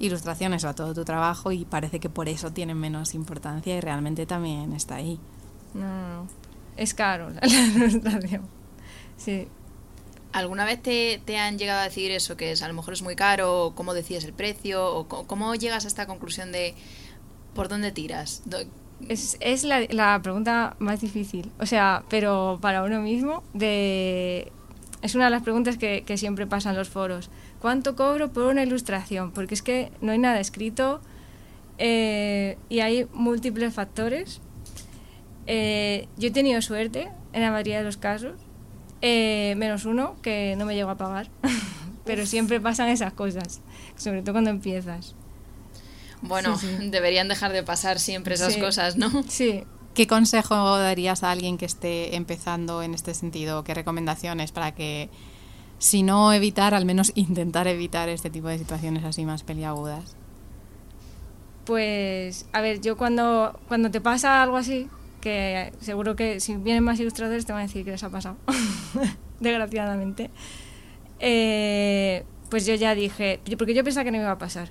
[0.00, 3.80] ilustraciones o a todo tu trabajo y parece que por eso tienen menos importancia y
[3.80, 5.20] realmente también está ahí.
[5.74, 6.47] No, no, no.
[6.78, 8.42] Es caro la, ilustración.
[9.16, 9.48] Sí.
[10.32, 13.02] ¿Alguna vez te, te, han llegado a decir eso, que es, a lo mejor es
[13.02, 16.74] muy caro, o cómo decides el precio, o cómo, llegas a esta conclusión de
[17.54, 18.42] por dónde tiras?
[19.08, 24.52] Es, es la, la, pregunta más difícil, o sea, pero para uno mismo, de,
[25.02, 27.30] es una de las preguntas que, que siempre pasan los foros.
[27.60, 29.32] ¿Cuánto cobro por una ilustración?
[29.32, 31.00] Porque es que no hay nada escrito
[31.78, 34.40] eh, y hay múltiples factores.
[35.50, 38.34] Eh, yo he tenido suerte en la mayoría de los casos,
[39.00, 41.30] eh, menos uno que no me llego a pagar,
[42.04, 43.62] pero siempre pasan esas cosas,
[43.96, 45.14] sobre todo cuando empiezas.
[46.20, 46.58] Bueno,
[46.90, 49.22] deberían dejar de pasar siempre esas cosas, ¿no?
[49.28, 49.64] Sí.
[49.94, 53.64] ¿Qué consejo darías a alguien que esté empezando en este sentido?
[53.64, 55.08] ¿Qué recomendaciones para que
[55.78, 60.14] si no evitar, al menos intentar evitar este tipo de situaciones así más peliagudas?
[61.64, 64.88] Pues, a ver, yo cuando, cuando te pasa algo así,
[65.20, 68.36] que seguro que si vienen más ilustradores te van a decir que les ha pasado,
[69.40, 70.30] desgraciadamente,
[71.20, 74.68] eh, pues yo ya dije, porque yo pensaba que no me iba a pasar.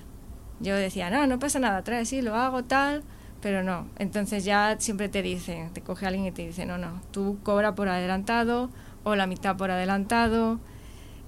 [0.60, 3.04] Yo decía, no, no pasa nada, trae, sí, lo hago, tal,
[3.40, 3.86] pero no.
[3.98, 7.74] Entonces ya siempre te dicen, te coge alguien y te dice, no, no, tú cobra
[7.74, 8.70] por adelantado
[9.04, 10.58] o la mitad por adelantado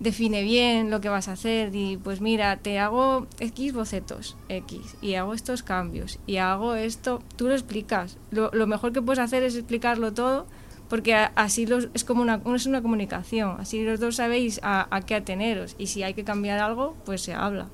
[0.00, 4.96] define bien lo que vas a hacer y pues mira, te hago X bocetos, X,
[5.00, 8.16] y hago estos cambios, y hago esto, tú lo explicas.
[8.30, 10.46] Lo, mejor que puedes hacer es explicarlo todo,
[10.88, 15.16] porque así los, es como una, es una comunicación, así los dos sabéis a, qué
[15.16, 17.68] ateneros, y si hay que cambiar algo, pues se habla.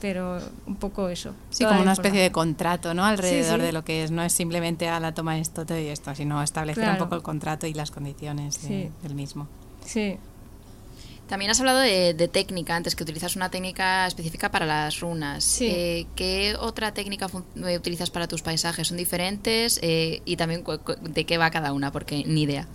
[0.00, 1.34] Pero un poco eso.
[1.50, 3.04] Sí, como una especie de contrato, ¿no?
[3.04, 4.12] Alrededor de lo que es.
[4.12, 7.22] No es simplemente a la toma esto, todo y esto, sino establecer un poco el
[7.22, 9.48] contrato y las condiciones del mismo.
[9.84, 10.16] Sí,
[11.28, 15.58] también has hablado de, técnica antes, que utilizas una técnica específica para las runas.
[15.60, 17.28] Eh, ¿Qué otra técnica
[17.66, 18.88] eh, utilizas para tus paisajes?
[18.88, 19.78] ¿Son diferentes?
[19.82, 20.64] Eh, y también
[21.02, 22.66] de qué va cada una, porque ni idea.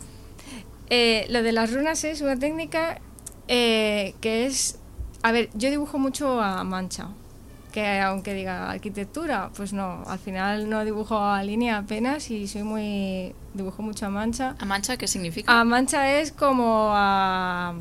[0.90, 3.02] lo de las runas es una técnica
[3.48, 4.80] que es...
[5.24, 7.08] A ver, yo dibujo mucho a mancha,
[7.72, 12.64] que aunque diga arquitectura, pues no, al final no dibujo a línea apenas y soy
[12.64, 13.34] muy...
[13.54, 14.56] dibujo mucho a mancha.
[14.60, 15.60] ¿A mancha qué significa?
[15.60, 17.74] A mancha es como a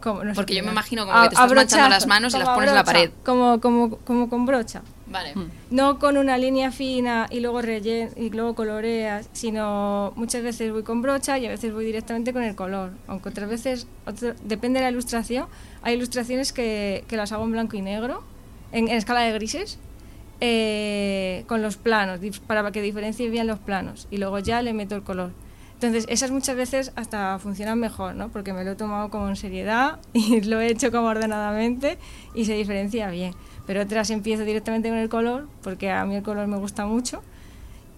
[0.00, 2.74] porque yo me imagino como que te estás manchando las manos y las pones en
[2.74, 3.10] la pared.
[3.24, 4.82] Como, como, como con brocha.
[5.06, 5.34] Vale.
[5.34, 5.50] Hmm.
[5.70, 10.84] No con una línea fina y luego rellen y luego coloreas, sino muchas veces voy
[10.84, 12.92] con brocha y a veces voy directamente con el color.
[13.08, 13.86] Aunque otras veces,
[14.44, 15.46] depende de la ilustración,
[15.82, 18.22] hay ilustraciones que, que las hago en blanco y negro,
[18.72, 19.78] en, escala de grises,
[20.40, 24.06] eh, con los planos, para que diferencie bien los planos.
[24.10, 25.32] Y luego ya le meto el color.
[25.80, 28.28] Entonces, esas muchas veces hasta funcionan mejor, ¿no?
[28.28, 31.96] Porque me lo he tomado como en seriedad y lo he hecho como ordenadamente
[32.34, 33.34] y se diferencia bien.
[33.66, 37.22] Pero otras empiezo directamente con el color, porque a mí el color me gusta mucho.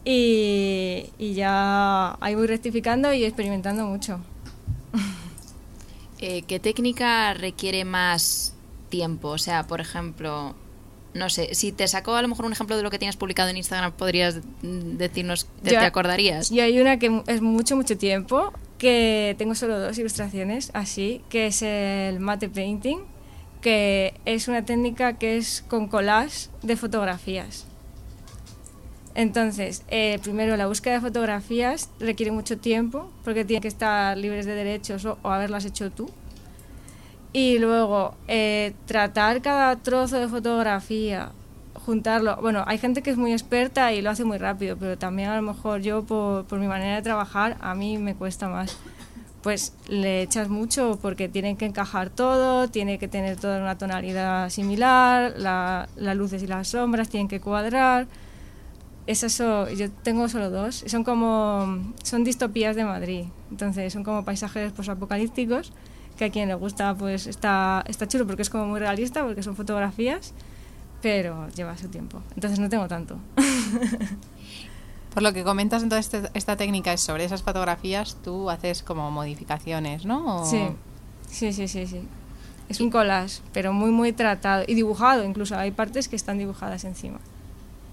[0.04, 4.20] Y, y ya ahí voy rectificando y experimentando mucho.
[6.24, 8.54] Eh, ¿Qué técnica requiere más
[8.90, 9.30] tiempo?
[9.30, 10.54] O sea, por ejemplo,
[11.14, 13.48] no sé, si te saco a lo mejor un ejemplo de lo que tienes publicado
[13.50, 16.50] en Instagram, ¿podrías decirnos, te, Yo- te acordarías?
[16.50, 21.46] Y hay una que es mucho, mucho tiempo, que tengo solo dos ilustraciones así, que
[21.46, 22.98] es el mate painting,
[23.60, 27.66] que es una técnica que es con collage de fotografías.
[29.14, 34.46] Entonces, eh, primero la búsqueda de fotografías requiere mucho tiempo porque tiene que estar libres
[34.46, 36.10] de derechos o, o haberlas hecho tú.
[37.32, 41.30] Y luego, eh, tratar cada trozo de fotografía,
[41.74, 42.36] juntarlo.
[42.42, 45.36] Bueno, hay gente que es muy experta y lo hace muy rápido, pero también a
[45.36, 48.76] lo mejor yo, por, por mi manera de trabajar, a mí me cuesta más.
[49.42, 54.50] Pues le echas mucho porque tiene que encajar todo, tiene que tener toda una tonalidad
[54.50, 58.06] similar, la- las luces y las sombras tienen que cuadrar.
[59.06, 64.24] Es eso, yo tengo solo dos, son como, son distopías de Madrid, entonces son como
[64.24, 65.72] paisajes posapocalípticos,
[66.22, 69.42] que a quien le gusta pues está, está chulo porque es como muy realista, porque
[69.42, 70.32] son fotografías,
[71.00, 73.16] pero lleva su tiempo, entonces no tengo tanto.
[75.12, 79.10] Por lo que comentas, entonces este- esta técnica es sobre esas fotografías, tú haces como
[79.10, 80.42] modificaciones, ¿no?
[80.42, 80.62] O- Sí,
[81.28, 82.02] sí, sí, sí, sí.
[82.68, 86.84] Es un collage, pero muy, muy tratado y dibujado, incluso hay partes que están dibujadas
[86.84, 87.18] encima.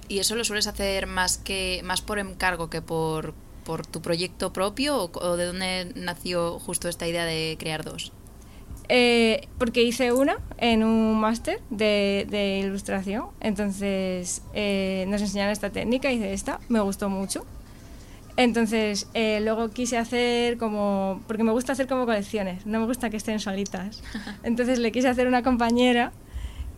[0.07, 3.33] ¿Y eso lo sueles hacer más que más por encargo que por,
[3.65, 8.11] por tu proyecto propio o, o de dónde nació justo esta idea de crear dos?
[8.91, 15.69] Eh, porque hice una en un máster de, de ilustración, entonces eh, nos enseñaron esta
[15.69, 17.45] técnica, hice esta, me gustó mucho.
[18.35, 23.09] Entonces eh, luego quise hacer como, porque me gusta hacer como colecciones, no me gusta
[23.09, 24.01] que estén solitas.
[24.43, 26.11] Entonces le quise hacer una compañera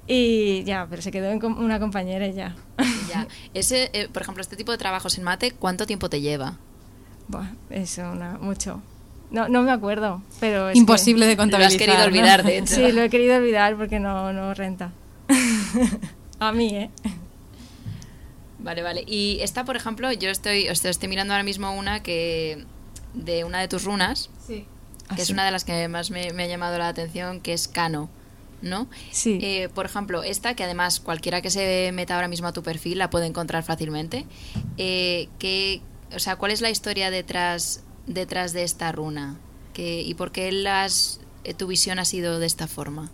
[0.08, 2.56] y ya, pero se quedó en una compañera y ya.
[3.08, 3.28] Ya.
[3.54, 6.58] Ese, eh, por ejemplo, este tipo de trabajos en mate, ¿cuánto tiempo te lleva?
[7.28, 8.82] Buah, es una, mucho.
[9.32, 11.80] No, no me acuerdo, pero es que- Imposible de Lo has contabilizar.
[11.80, 12.06] querido ¿no?
[12.06, 12.76] olvidar, de hecho.
[12.76, 14.92] Sí, lo he querido olvidar porque no, no renta.
[16.40, 16.90] A mí, ¿eh?
[18.60, 19.04] Vale, vale.
[19.08, 22.66] Y esta, por ejemplo, yo estoy, o sea, estoy mirando ahora mismo una que
[23.14, 24.66] de una de tus runas, Sí.
[25.10, 25.34] Ah, que es sí.
[25.34, 28.10] una de las que más me, me ha llamado la atención, que es Cano,
[28.62, 28.88] ¿no?
[29.12, 29.40] Sí.
[29.42, 33.00] Eh, por ejemplo, esta, que además cualquiera que se meta ahora mismo a tu perfil
[33.00, 34.26] la puede encontrar fácilmente.
[34.78, 35.82] Eh, ¿qué-
[36.16, 39.38] o sea, ¿cuál es la historia detrás, detrás de esta runa?
[39.74, 43.10] ¿Qué- ¿Y por qué las, eh, tu visión ha sido de esta forma?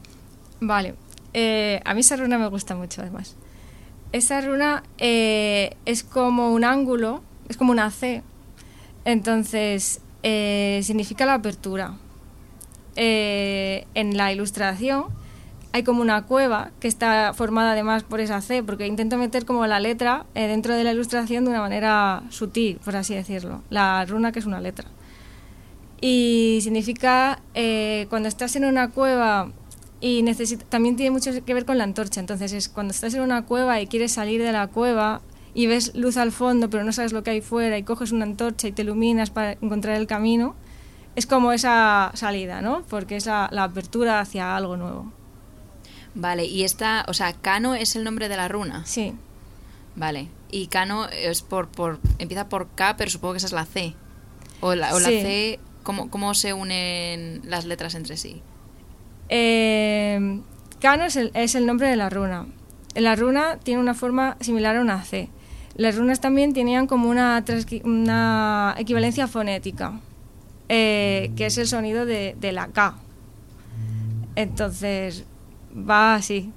[0.59, 0.95] Vale.
[1.33, 3.35] Eh, a mí esa runa me gusta mucho, además.
[4.11, 8.23] Esa runa eh, es como un ángulo, es como una C.
[9.05, 11.93] Entonces, significa la apertura.
[12.95, 15.05] En la ilustración
[15.73, 19.65] hay como una cueva que está formada además por esa C, porque intento meter como
[19.67, 23.61] la letra eh, dentro de la ilustración de una manera sutil, por así decirlo.
[23.69, 24.87] La runa que es una letra.
[25.99, 29.51] Y significa eh, cuando estás en una cueva
[29.99, 30.23] y
[30.69, 32.19] también tiene mucho que ver con la antorcha.
[32.19, 35.21] Entonces es cuando estás en una cueva y quieres salir de la cueva
[35.53, 38.25] y ves luz al fondo pero no sabes lo que hay fuera y coges una
[38.25, 40.55] antorcha y te iluminas para encontrar el camino,
[41.15, 42.83] es como esa salida, ¿no?
[42.89, 45.11] Porque es la, la apertura hacia algo nuevo.
[46.19, 48.83] Vale, y esta, o sea, Cano es el nombre de la runa.
[48.85, 49.13] Sí,
[49.97, 50.27] Vale.
[50.51, 53.95] Y Cano es por, por empieza por K, pero supongo que esa es la C.
[54.61, 55.09] O la, o la.
[55.09, 58.41] C, ¿cómo, ¿cómo se unen las letras entre sí?
[59.29, 60.39] Eh,
[60.79, 62.45] Kano es el, es el nombre de la runa.
[62.95, 65.29] La runa tiene una forma similar a una C.
[65.75, 67.43] Las runas también tenían como una,
[67.83, 69.99] una equivalencia fonética,
[70.69, 72.95] eh, que es el sonido de, de la K.
[74.35, 75.25] Entonces,
[75.75, 76.51] va así.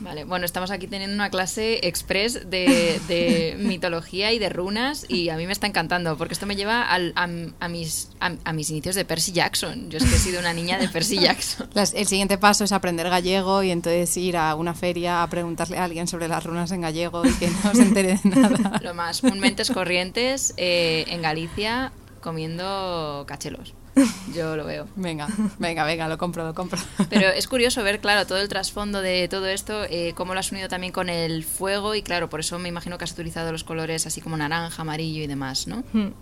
[0.00, 5.28] Vale, bueno, estamos aquí teniendo una clase express de, de mitología y de runas y
[5.30, 7.28] a mí me está encantando porque esto me lleva al- a,
[7.60, 9.90] a mis, a, a mis inicios de Percy Jackson.
[9.90, 11.68] Yo es que he sido una niña de Percy Jackson.
[11.74, 15.78] Las- el siguiente paso es aprender gallego y entonces ir a una feria a preguntarle
[15.78, 18.78] a alguien sobre las runas en gallego y que no se entere de nada.
[18.82, 23.74] Lo más, un mentes corrientes eh, en Galicia comiendo cachelos.
[24.34, 24.86] Yo lo veo.
[24.96, 25.28] Venga,
[25.58, 26.78] venga, venga, lo compro, lo compro.
[27.10, 30.50] Pero es curioso ver, claro, todo el trasfondo de todo esto, eh, cómo lo has
[30.52, 33.64] unido también con el fuego y claro, por eso me imagino que has utilizado los
[33.64, 35.84] colores así como naranja, amarillo y demás, ¿no?
[35.92, 36.12] Hmm.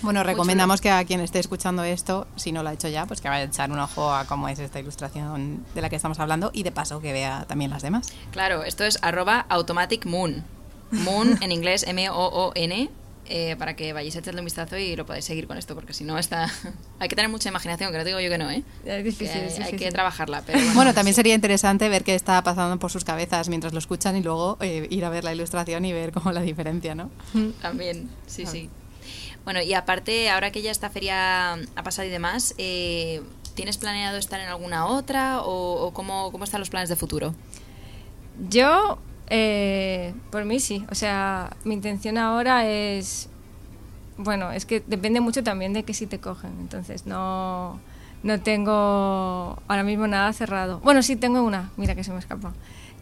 [0.00, 3.20] Bueno, recomendamos que a quien esté escuchando esto, si no lo ha hecho ya, pues
[3.20, 6.20] que vaya a echar un ojo a cómo es esta ilustración de la que estamos
[6.20, 8.12] hablando y de paso que vea también las demás.
[8.30, 10.44] Claro, esto es arroba automatic moon.
[10.92, 12.90] Moon en inglés M-O-O-N.
[13.28, 15.92] Eh, para que vayáis a echarle un vistazo y lo podáis seguir con esto, porque
[15.92, 16.50] si no está...
[16.98, 18.62] hay que tener mucha imaginación, que no digo yo que no, ¿eh?
[18.84, 20.74] Es Que difícil, hay, es hay que trabajarla, pero bueno.
[20.74, 24.22] Bueno, también sería interesante ver qué está pasando por sus cabezas mientras lo escuchan y
[24.22, 27.10] luego eh, ir a ver la ilustración y ver cómo la diferencia, ¿no?
[27.62, 28.70] También, sí, sí.
[29.44, 33.22] Bueno, y aparte, ahora que ya esta feria ha pasado y demás, eh,
[33.54, 37.34] ¿tienes planeado estar en alguna otra o, o cómo, cómo están los planes de futuro?
[38.48, 38.98] Yo,
[39.30, 40.84] eh, por mí sí.
[40.90, 43.28] O sea, mi intención ahora es.
[44.16, 46.52] Bueno, es que depende mucho también de que si te cogen.
[46.60, 47.78] Entonces, no,
[48.22, 50.80] no tengo ahora mismo nada cerrado.
[50.80, 51.70] Bueno, sí, tengo una.
[51.76, 52.52] Mira que se me escapa.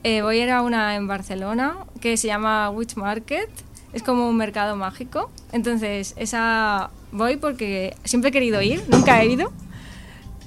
[0.02, 3.48] Eh, voy a ir a una en Barcelona que se llama Witch Market.
[3.92, 5.30] Es como un mercado mágico.
[5.52, 9.52] Entonces, esa voy porque siempre he querido ir, nunca he ido.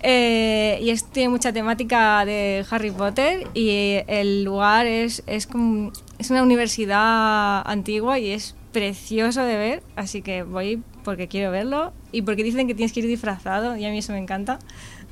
[0.01, 5.91] Eh, y es, tiene mucha temática de Harry Potter y el lugar es, es, como,
[6.17, 11.91] es una universidad antigua y es precioso de ver, así que voy porque quiero verlo
[12.11, 14.59] y porque dicen que tienes que ir disfrazado y a mí eso me encanta.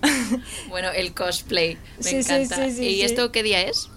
[0.70, 2.56] Bueno, el cosplay, me Sí, sí, encanta.
[2.56, 3.02] sí, sí, ¿Y sí.
[3.02, 3.90] esto qué día es?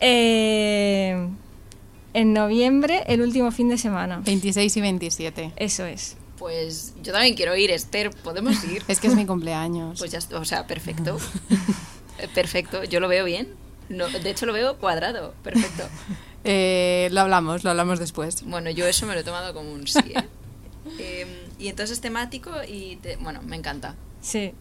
[0.00, 1.28] Eh,
[2.14, 4.20] en noviembre, el último fin de semana.
[4.24, 5.52] 26 y 27.
[5.56, 6.16] Eso es.
[6.38, 8.82] Pues yo también quiero ir, Esther, ¿podemos ir?
[8.88, 9.98] Es que es mi cumpleaños.
[9.98, 11.18] Pues ya está, o sea, perfecto.
[12.20, 13.54] Eh, perfecto, yo lo veo bien.
[13.88, 15.84] No, de hecho, lo veo cuadrado, perfecto.
[16.44, 18.42] Eh, lo hablamos, lo hablamos después.
[18.44, 19.98] Bueno, yo eso me lo he tomado como un sí.
[20.14, 20.24] ¿eh?
[20.98, 21.28] Em,
[21.58, 23.94] y entonces es temático y, te- bueno, me encanta.
[24.22, 24.52] Sí,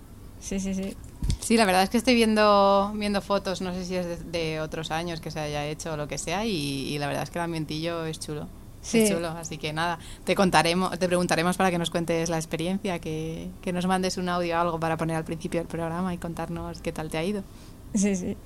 [0.42, 0.96] sí, sí, sí.
[1.40, 4.60] Sí, la verdad es que estoy viendo, viendo fotos, no sé si es de, de
[4.62, 7.30] otros años que se haya hecho o lo que sea, y, y la verdad es
[7.30, 8.50] que el ambientillo es chulo.
[8.88, 9.06] Sí.
[9.10, 13.50] Chulo, así que nada, te contaremos, te preguntaremos para que nos cuentes la experiencia, que,
[13.62, 16.82] que nos mandes un audio o algo para poner al principio del programa y contarnos
[16.82, 17.44] qué tal te ha ido.
[17.94, 18.38] Sí, sí.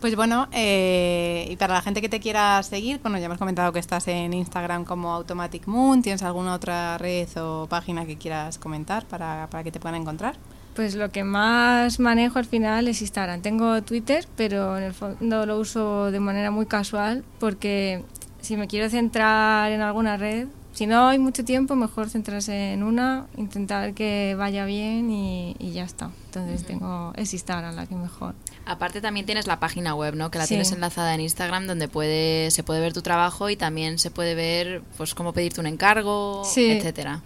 [0.00, 3.72] Pues bueno, eh, y para la gente que te quiera seguir, bueno, ya hemos comentado
[3.72, 8.58] que estás en Instagram como Automatic Moon, ¿tienes alguna otra red o página que quieras
[8.58, 10.36] comentar para, para que te puedan encontrar?
[10.74, 13.40] Pues lo que más manejo al final es Instagram.
[13.40, 18.04] Tengo Twitter, pero en el fondo lo uso de manera muy casual porque
[18.44, 22.82] si me quiero centrar en alguna red, si no hay mucho tiempo, mejor centrarse en
[22.82, 26.10] una, intentar que vaya bien y, y ya está.
[26.26, 28.34] Entonces tengo es Instagram la que mejor.
[28.66, 30.30] Aparte también tienes la página web, ¿no?
[30.32, 30.50] Que la Sí.
[30.50, 34.34] tienes enlazada en Instagram donde puede, se puede ver tu trabajo y también se puede
[34.34, 36.70] ver pues cómo pedirte un encargo, Sí.
[36.72, 37.22] etcétera.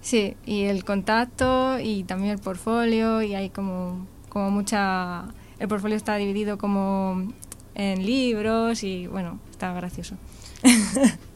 [0.00, 5.24] Sí, y el contacto y también el portfolio y hay como, como mucha...
[5.58, 7.32] El portfolio está dividido como
[7.78, 10.16] en libros y bueno, está gracioso.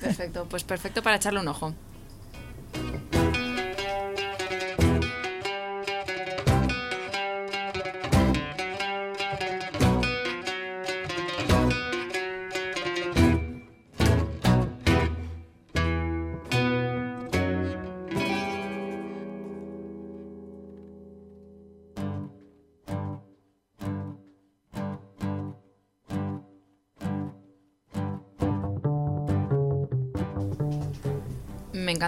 [0.00, 1.72] Perfecto, pues perfecto para echarle un ojo.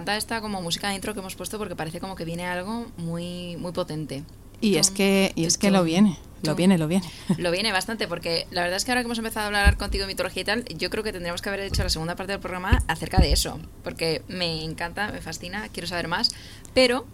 [0.05, 2.87] Encanta esta como música de intro que hemos puesto porque parece como que viene algo
[2.99, 4.23] muy muy potente.
[4.61, 7.07] Y es que, y es que lo viene, lo viene, lo viene.
[7.39, 10.03] Lo viene bastante porque la verdad es que ahora que hemos empezado a hablar contigo
[10.03, 12.41] de mitología y tal, yo creo que tendríamos que haber hecho la segunda parte del
[12.41, 16.31] programa acerca de eso, porque me encanta, me fascina, quiero saber más,
[16.73, 17.07] pero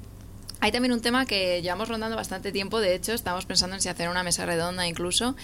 [0.61, 3.89] hay también un tema que llevamos rondando bastante tiempo, de hecho, estamos pensando en si
[3.89, 5.35] hacer una mesa redonda incluso,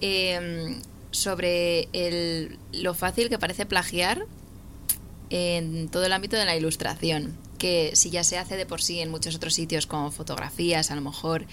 [0.00, 0.76] eh,
[1.10, 4.26] sobre el- lo fácil que parece plagiar
[5.30, 9.00] en todo el ámbito de la ilustración, que si ya se hace de por sí
[9.00, 11.46] en muchos otros sitios como fotografías, a lo mejor,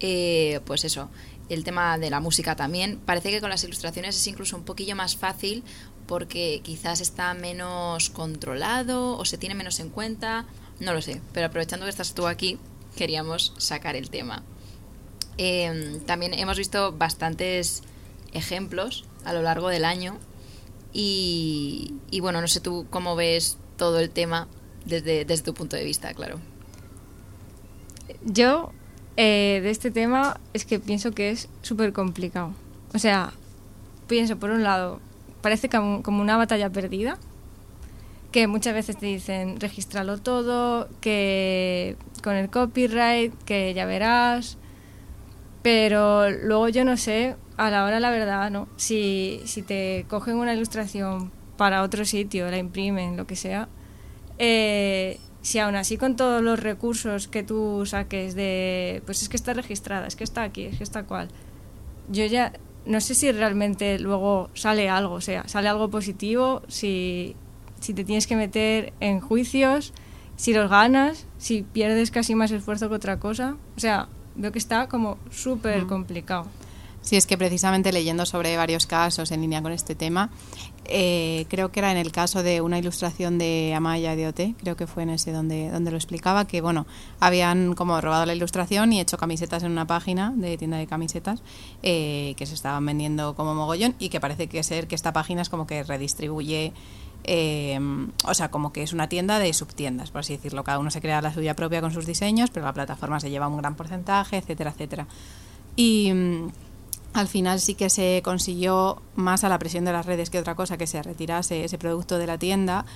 [0.00, 1.08] eh, pues eso,
[1.48, 4.96] el tema de la música también, parece que con las ilustraciones es incluso un poquillo
[4.96, 5.64] más fácil
[6.06, 10.46] porque quizás está menos controlado o se tiene menos en cuenta,
[10.78, 12.58] no lo sé, pero aprovechando que estás tú aquí,
[12.94, 14.42] queríamos sacar el tema.
[15.38, 17.82] Eh, también hemos visto bastantes
[18.32, 20.18] ejemplos a lo largo del año
[20.98, 24.48] y, y bueno, no sé tú cómo ves todo el tema
[24.86, 26.40] desde, desde tu punto de vista, claro.
[28.24, 28.72] Yo,
[29.18, 32.52] eh, de este tema, es que pienso que es súper complicado.
[32.94, 33.34] O sea,
[34.06, 35.00] pienso, por un lado,
[35.42, 37.18] parece como, como una batalla perdida,
[38.32, 44.56] que muchas veces te dicen, regístralo todo, que con el copyright, que ya verás,
[45.66, 48.68] pero luego yo no sé, a la hora la verdad, ¿no?
[48.76, 53.68] Si, si te cogen una ilustración para otro sitio, la imprimen, lo que sea,
[54.38, 59.36] eh, si aún así con todos los recursos que tú saques de, pues es que
[59.36, 61.30] está registrada, es que está aquí, es que está cual,
[62.08, 62.52] yo ya
[62.84, 67.34] no sé si realmente luego sale algo, o sea, sale algo positivo, si,
[67.80, 69.92] si te tienes que meter en juicios,
[70.36, 74.58] si los ganas, si pierdes casi más esfuerzo que otra cosa, o sea, veo que
[74.58, 76.46] está como súper complicado.
[77.06, 80.28] Sí, es que precisamente leyendo sobre varios casos en línea con este tema,
[80.86, 84.76] eh, creo que era en el caso de una ilustración de Amaya de OT, creo
[84.76, 86.84] que fue en ese donde, donde lo explicaba, que bueno,
[87.20, 91.42] habían como robado la ilustración y hecho camisetas en una página de tienda de camisetas
[91.84, 95.42] eh, que se estaban vendiendo como mogollón y que parece que ser que esta página
[95.42, 96.72] es como que redistribuye
[97.28, 97.78] eh,
[98.24, 100.62] o sea, como que es una tienda de subtiendas, por así decirlo.
[100.62, 103.48] Cada uno se crea la suya propia con sus diseños, pero la plataforma se lleva
[103.48, 105.08] un gran porcentaje, etcétera, etcétera.
[105.74, 106.48] Y mm,
[107.14, 110.54] al final sí que se consiguió más a la presión de las redes que otra
[110.54, 112.86] cosa que se retirase ese producto de la tienda,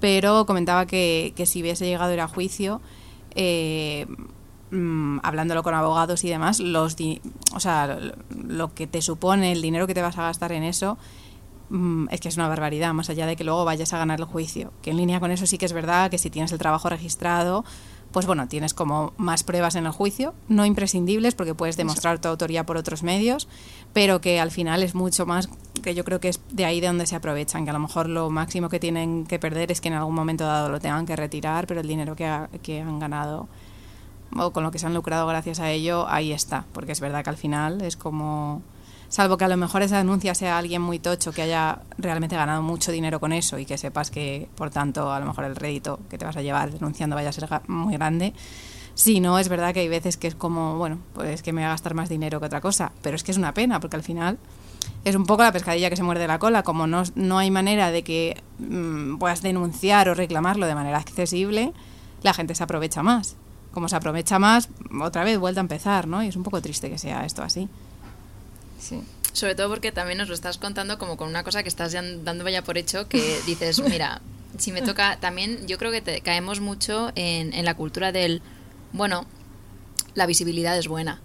[0.00, 2.82] pero comentaba que, que si hubiese llegado a ir a juicio,
[3.34, 4.06] eh,
[4.70, 6.96] mm, hablándolo con abogados y demás, los
[7.54, 7.98] o sea,
[8.30, 10.98] lo que te supone, el dinero que te vas a gastar en eso,
[12.10, 14.72] es que es una barbaridad, más allá de que luego vayas a ganar el juicio.
[14.82, 17.64] Que en línea con eso sí que es verdad que si tienes el trabajo registrado,
[18.12, 22.28] pues bueno, tienes como más pruebas en el juicio, no imprescindibles porque puedes demostrar tu
[22.28, 23.48] autoría por otros medios,
[23.92, 25.48] pero que al final es mucho más
[25.82, 28.08] que yo creo que es de ahí de donde se aprovechan, que a lo mejor
[28.08, 31.16] lo máximo que tienen que perder es que en algún momento dado lo tengan que
[31.16, 32.30] retirar, pero el dinero que,
[32.62, 33.48] que han ganado
[34.36, 37.24] o con lo que se han lucrado gracias a ello, ahí está, porque es verdad
[37.24, 38.62] que al final es como
[39.08, 42.62] salvo que a lo mejor esa denuncia sea alguien muy tocho que haya realmente ganado
[42.62, 46.00] mucho dinero con eso y que sepas que, por tanto, a lo mejor el rédito
[46.10, 48.34] que te vas a llevar denunciando vaya a ser muy grande.
[48.94, 51.66] Si no, es verdad que hay veces que es como, bueno, pues que me voy
[51.66, 54.02] a gastar más dinero que otra cosa, pero es que es una pena, porque al
[54.02, 54.38] final
[55.04, 57.90] es un poco la pescadilla que se muerde la cola, como no, no hay manera
[57.90, 61.72] de que mm, puedas denunciar o reclamarlo de manera accesible,
[62.22, 63.36] la gente se aprovecha más.
[63.72, 64.68] Como se aprovecha más,
[65.00, 66.22] otra vez vuelta a empezar, ¿no?
[66.24, 67.68] Y es un poco triste que sea esto así.
[68.78, 69.02] Sí.
[69.32, 72.44] Sobre todo porque también nos lo estás contando como con una cosa que estás dando
[72.44, 74.20] vaya por hecho, que dices, mira,
[74.56, 78.42] si me toca, también yo creo que te, caemos mucho en, en la cultura del,
[78.92, 79.26] bueno,
[80.14, 81.20] la visibilidad es buena.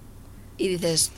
[0.57, 1.11] Y dices,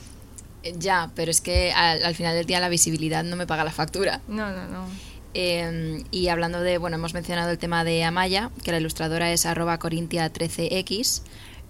[0.78, 4.20] ya, pero es que al, final del día la visibilidad no me paga la factura.
[4.28, 4.86] No, no, no.
[5.34, 9.44] Em, y hablando de, bueno, hemos mencionado el tema de Amaya, que la ilustradora es
[9.46, 11.22] arroba corintia13x.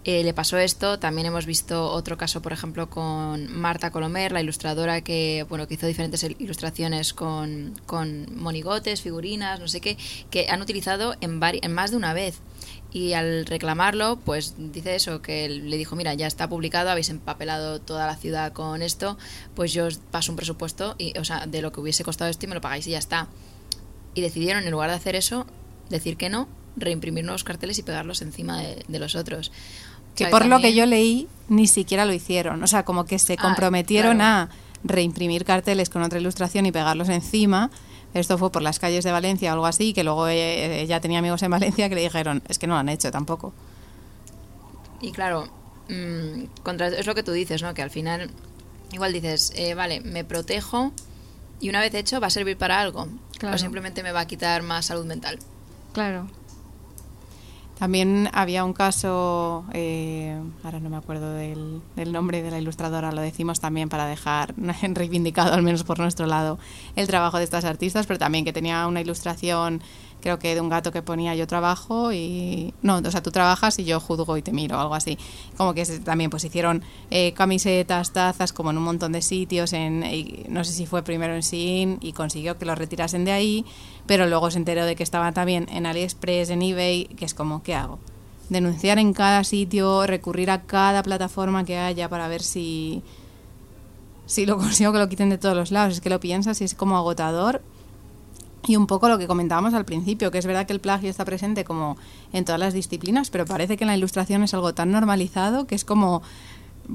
[0.08, 1.00] Eh, le pasó esto.
[1.00, 5.74] También hemos visto otro caso, por ejemplo, con Marta Colomer, la ilustradora que, bueno, que
[5.74, 9.98] hizo diferentes ilustraciones con, con monigotes, figurinas, no sé qué,
[10.30, 12.38] que han utilizado en, en más de una vez.
[12.92, 17.80] Y al reclamarlo, pues dice eso, que le dijo, mira, ya está publicado, habéis empapelado
[17.80, 19.18] toda la ciudad con esto,
[19.56, 22.46] pues yo os paso un presupuesto, y, o sea, de lo que hubiese costado esto
[22.46, 23.26] y me lo pagáis y ya está.
[24.14, 25.46] Y decidieron, en lugar de hacer eso,
[25.90, 26.46] decir que no,
[26.76, 29.50] reimprimir nuevos carteles y pegarlos encima de, de los otros.
[30.16, 32.62] Que por lo que yo leí, ni siquiera lo hicieron.
[32.62, 34.48] O sea, como que se ah, comprometieron a
[34.82, 37.70] reimprimir carteles con otra ilustración y pegarlos encima.
[38.14, 41.42] Esto fue por las calles de Valencia o algo así, que luego ella tenía amigos
[41.42, 43.52] en Valencia que le dijeron, es que no lo han hecho tampoco.
[45.00, 45.48] Y claro,
[45.88, 47.74] mm, contra, es lo que tú dices, ¿no?
[47.74, 48.30] Que al final,
[48.92, 50.92] igual dices, eh, vale, me protejo
[51.60, 53.08] y una vez hecho va a servir para algo.
[53.52, 55.38] O simplemente me va a quitar más salud mental.
[55.92, 56.26] Claro.
[57.78, 63.12] También había un caso, eh, ahora no me acuerdo del, del, nombre de la ilustradora,
[63.12, 64.54] lo decimos también para dejar
[64.94, 66.58] reivindicado, al menos por nuestro lado,
[66.96, 69.82] el trabajo de estas artistas, pero también que tenía una ilustración
[70.20, 73.78] creo que de un gato que ponía yo trabajo y no, o sea, tú trabajas
[73.78, 75.18] y yo juzgo y te miro, algo así.
[75.56, 80.04] Como que también pues hicieron eh, camisetas, tazas, como en un montón de sitios, en,
[80.48, 83.64] no sé si fue primero en Sin y consiguió que lo retirasen de ahí,
[84.06, 87.62] pero luego se enteró de que estaba también en AliExpress, en eBay, que es como,
[87.62, 87.98] ¿qué hago?
[88.48, 93.02] Denunciar en cada sitio, recurrir a cada plataforma que haya para ver si
[94.26, 95.94] si lo consigo que lo quiten de todos los lados.
[95.94, 97.62] Es que lo piensas y es como agotador
[98.66, 101.24] y un poco lo que comentábamos al principio, que es verdad que el plagio está
[101.24, 101.96] presente como
[102.32, 105.74] en todas las disciplinas, pero parece que en la ilustración es algo tan normalizado que
[105.74, 106.22] es como,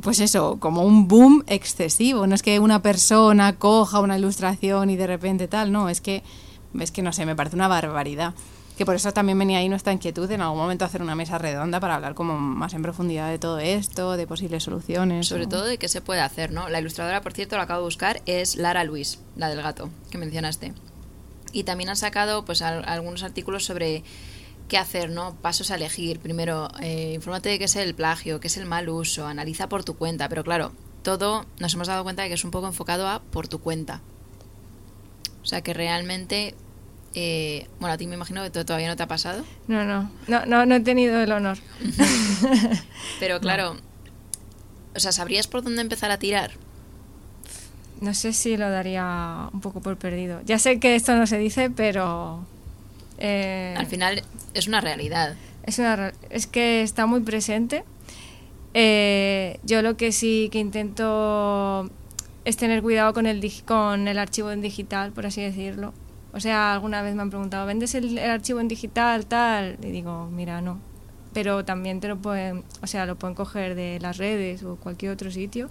[0.01, 2.27] pues eso, como un boom excesivo.
[2.27, 6.23] No es que una persona coja una ilustración y de repente tal, no, es que,
[6.79, 8.33] es que no sé, me parece una barbaridad.
[8.77, 11.79] Que por eso también venía ahí nuestra inquietud en algún momento hacer una mesa redonda
[11.79, 15.27] para hablar como más en profundidad de todo esto, de posibles soluciones.
[15.27, 16.67] Sobre todo de qué se puede hacer, ¿no?
[16.67, 20.17] La ilustradora, por cierto, lo acabo de buscar, es Lara Luis, la del gato que
[20.17, 20.73] mencionaste
[21.51, 24.03] y también han sacado pues algunos artículos sobre
[24.67, 25.35] qué hacer, ¿no?
[25.35, 26.19] Pasos a elegir.
[26.19, 29.83] Primero, eh, infórmate de qué es el plagio, qué es el mal uso, analiza por
[29.83, 30.71] tu cuenta, pero claro,
[31.03, 34.01] todo nos hemos dado cuenta de que es un poco enfocado a por tu cuenta.
[35.43, 36.55] O sea que realmente,
[37.15, 39.43] eh, bueno, a ti me imagino que todavía no te ha pasado.
[39.67, 41.57] No, no, no, no, no he tenido el honor.
[43.19, 43.75] pero claro,
[44.95, 46.51] o sea, ¿sabrías por dónde empezar a tirar?
[48.01, 50.41] No sé si lo daría un poco por perdido.
[50.43, 52.43] Ya sé que esto no se dice, pero...
[53.19, 54.23] Eh, Al final
[54.53, 55.35] es una realidad.
[55.63, 57.83] Es, una, es que está muy presente.
[58.73, 61.89] Eh, yo lo que sí que intento
[62.43, 65.93] es tener cuidado con el, con el archivo en digital, por así decirlo.
[66.33, 69.77] O sea, alguna vez me han preguntado, ¿vendes el, archivo en digital tal?
[69.83, 70.79] Y digo, mira, no.
[71.33, 75.11] Pero también te lo pueden, o sea, lo pueden coger de las redes o cualquier
[75.11, 75.69] otro sitio.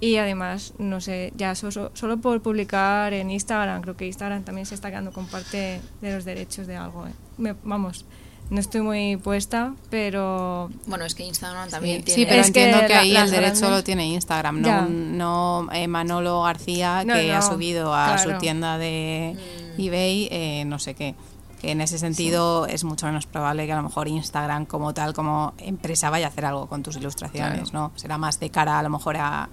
[0.00, 4.66] Y además, no sé, ya solo, solo por publicar en Instagram, creo que Instagram también
[4.66, 7.06] se está quedando con parte de los derechos de algo.
[7.06, 7.54] ¿eh?
[7.64, 8.04] vamos,
[8.50, 10.70] no estoy muy puesta, pero...
[10.86, 12.20] Bueno, es que Instagram también tiene...
[12.20, 17.04] Sí, pero entiendo que, ahí el derecho lo tiene Instagram, no, no eh, Manolo García,
[17.04, 19.36] que ha subido a su tienda de
[19.76, 19.80] mm.
[19.80, 21.14] eBay, eh, no sé qué.
[21.60, 25.12] Que en ese sentido es mucho menos probable que a lo mejor Instagram como tal,
[25.12, 27.90] como empresa, vaya a hacer algo con tus ilustraciones, ¿no?
[27.96, 29.48] Será más de cara a lo mejor a,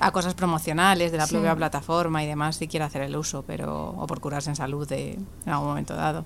[0.00, 3.90] a cosas promocionales de la propia plataforma y demás si quiere hacer el uso, pero
[3.90, 6.24] o por curarse en salud de, en algún momento dado.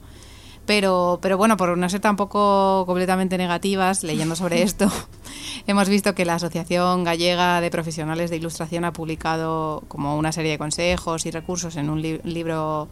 [0.66, 4.90] Pero, pero bueno, por no ser tampoco completamente negativas, leyendo sobre esto,
[5.66, 10.50] hemos visto que la Asociación Gallega de Profesionales de Ilustración ha publicado como una serie
[10.50, 12.88] de consejos y recursos en un libro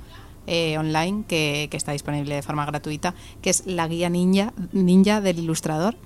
[0.46, 5.40] eh, online que, está disponible de forma gratuita, que es la guía ninja, ninja del
[5.40, 5.96] ilustrador.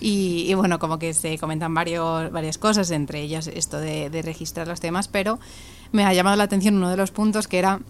[0.00, 4.68] Y, bueno, como que se comentan varios, varias cosas, entre ellas esto de, de registrar
[4.68, 5.38] los temas, pero
[5.92, 7.80] me ha llamado la atención uno de los puntos que era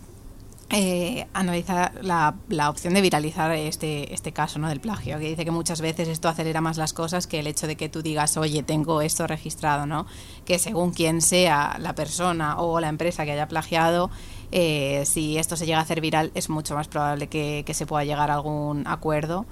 [0.70, 4.68] eh, analizar la, la, opción de viralizar este, este caso ¿no?
[4.68, 7.68] del plagio, que dice que muchas veces esto acelera más las cosas que el hecho
[7.68, 10.06] de que tú digas, oye, tengo esto registrado, ¿no?
[10.44, 14.10] Que según quien sea la persona o la empresa que haya plagiado,
[14.50, 17.86] eh, si esto se llega a hacer viral, es mucho más probable que, que se
[17.86, 19.46] pueda llegar a algún acuerdo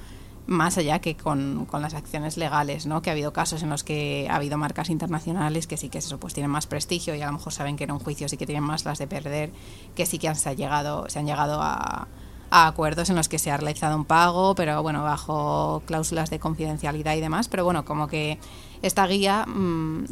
[0.47, 3.01] más allá que con, con, las acciones legales, ¿no?
[3.03, 6.19] Que ha habido casos en los que ha habido marcas internacionales que sí que eso
[6.19, 8.47] pues tienen más prestigio y a lo mejor saben que en un juicio sí que
[8.47, 9.51] tienen más las de perder,
[9.95, 12.09] que sí que han, se, ha llegado, se han llegado a,
[12.55, 17.17] acuerdos en los que se ha realizado un pago, pero bueno, bajo cláusulas de confidencialidad
[17.17, 18.39] y demás, pero bueno, como que
[18.83, 20.05] esta guía mm,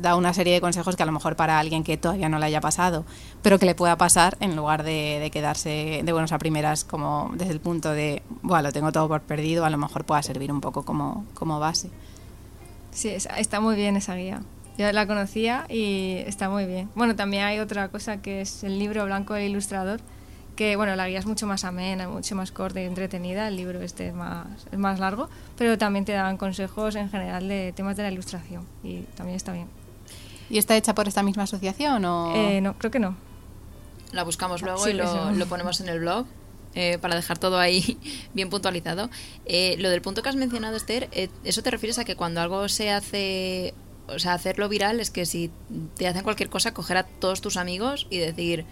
[0.00, 2.46] da una serie de consejos que a lo mejor para alguien que todavía no le
[2.46, 3.04] haya pasado,
[3.42, 7.52] pero que le pueda pasar en lugar de, quedarse de buenos a primeras como desde
[7.52, 10.60] el punto de, bueno, lo tengo todo por perdido, a lo mejor pueda servir un
[10.60, 11.90] poco como, como base.
[12.90, 14.40] Sí, está muy bien esa guía.
[14.78, 16.90] Yo la conocía y está muy bien.
[16.94, 20.00] Bueno, también hay otra cosa que es el libro blanco del ilustrador,
[20.56, 23.82] que bueno, la guía es mucho más amena, mucho más corta y entretenida, el libro
[23.82, 27.96] este es más, es más largo, pero también te dan consejos en general de temas
[27.96, 29.68] de la ilustración y también está bien.
[30.48, 32.34] ¿Y está hecha por esta misma asociación o...?
[32.34, 33.16] Eh, no, creo que no.
[34.12, 36.26] La buscamos luego y lo, lo, ponemos en el blog.
[36.78, 37.98] Eh, para dejar todo ahí
[38.34, 39.08] bien puntualizado.
[39.46, 41.08] Eh, lo del punto que has mencionado, Esther,
[41.42, 43.72] ¿eso te refieres a que cuando algo se hace,
[44.08, 45.50] o sea, hacerlo viral es que si
[45.96, 48.66] te hacen cualquier cosa, coger a todos tus amigos y decir,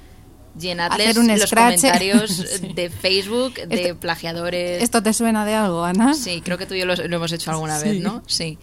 [0.59, 4.83] llenadles los comentarios de Facebook de plagiadores.
[4.83, 6.15] ¿Esto te suena de algo, Ana?
[6.15, 8.23] Sí, creo que tú y yo lo, hemos hecho alguna vez, ¿no?
[8.27, 8.59] Sí.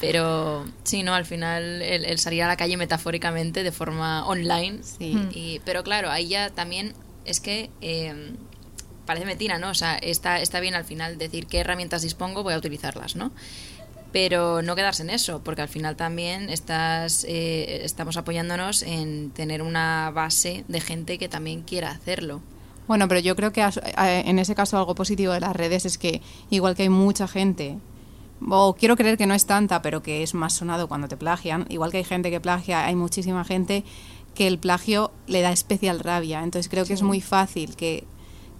[0.00, 1.14] Pero sí, ¿no?
[1.14, 4.80] Al final el, salir a la calle metafóricamente de forma online.
[4.82, 5.16] Sí.
[5.32, 8.36] Y, pero claro, ahí ya también es que em,
[9.06, 9.70] parece mentira, ¿no?
[9.70, 13.32] O sea, está, está bien al final decir qué herramientas dispongo, voy a utilizarlas, ¿no?
[14.14, 19.60] Pero no quedarse en eso, porque al final también estás, eh, estamos apoyándonos en tener
[19.60, 22.40] una base de gente que también quiera hacerlo.
[22.86, 26.22] Bueno, pero yo creo que en ese caso algo positivo de las redes es que
[26.48, 27.78] igual que hay mucha gente,
[28.48, 31.66] o quiero creer que no es tanta, pero que es más sonado cuando te plagian,
[31.68, 33.82] igual que hay gente que plagia, hay muchísima gente
[34.36, 36.44] que el plagio le da especial rabia.
[36.44, 38.04] Entonces creo que es muy fácil que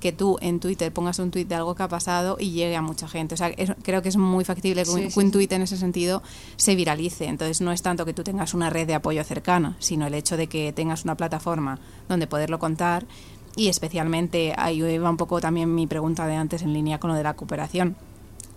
[0.04, 2.82] que tú en Twitter pongas un tweet de algo que ha pasado y llegue a
[2.82, 3.32] mucha gente.
[3.32, 3.50] O sea,
[3.82, 6.22] creo que es muy factible que un, tweet en ese sentido
[6.56, 7.24] se viralice.
[7.24, 10.36] Entonces, no es tanto que tú tengas una red de apoyo cercana, sino el hecho
[10.36, 13.06] de que tengas una plataforma donde poderlo contar.
[13.56, 17.16] Y especialmente, ahí va un poco también mi pregunta de antes en línea con lo
[17.16, 17.96] de la cooperación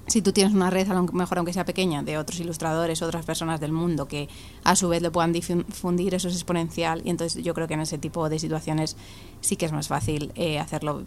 [0.08, 3.26] si tú tienes una red, a lo mejor aunque sea pequeña, de otros ilustradores, otras
[3.26, 4.30] personas del mundo que
[4.64, 7.02] a su vez lo puedan difundir, eso es exponencial.
[7.04, 8.95] Y entonces yo creo que en ese tipo de situaciones
[9.41, 11.04] sí que es más fácil eh, hacerlo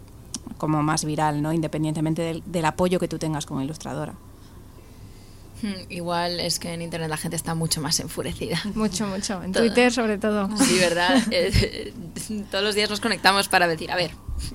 [0.57, 1.53] como más viral, ¿no?
[1.53, 4.13] Independientemente del, del apoyo que tú tengas como ilustradora.
[5.61, 8.59] Hmm, igual es que en internet la gente está mucho más enfurecida.
[8.73, 9.43] Mucho, mucho.
[9.43, 10.49] En Twitter sobre todo.
[10.57, 11.21] Sí, ¿verdad?
[11.31, 11.93] Eh,
[12.49, 14.11] todos los días nos conectamos para decir, a ver,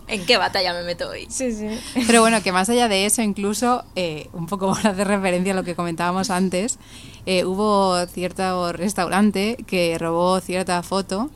[0.08, 1.26] ¿en qué batalla me meto hoy?
[1.30, 1.68] Sí, sí.
[2.06, 5.56] Pero bueno, que más allá de eso, incluso, eh, un poco para hacer referencia a
[5.56, 6.78] lo que comentábamos antes,
[7.24, 11.30] eh, hubo cierto restaurante que robó cierta foto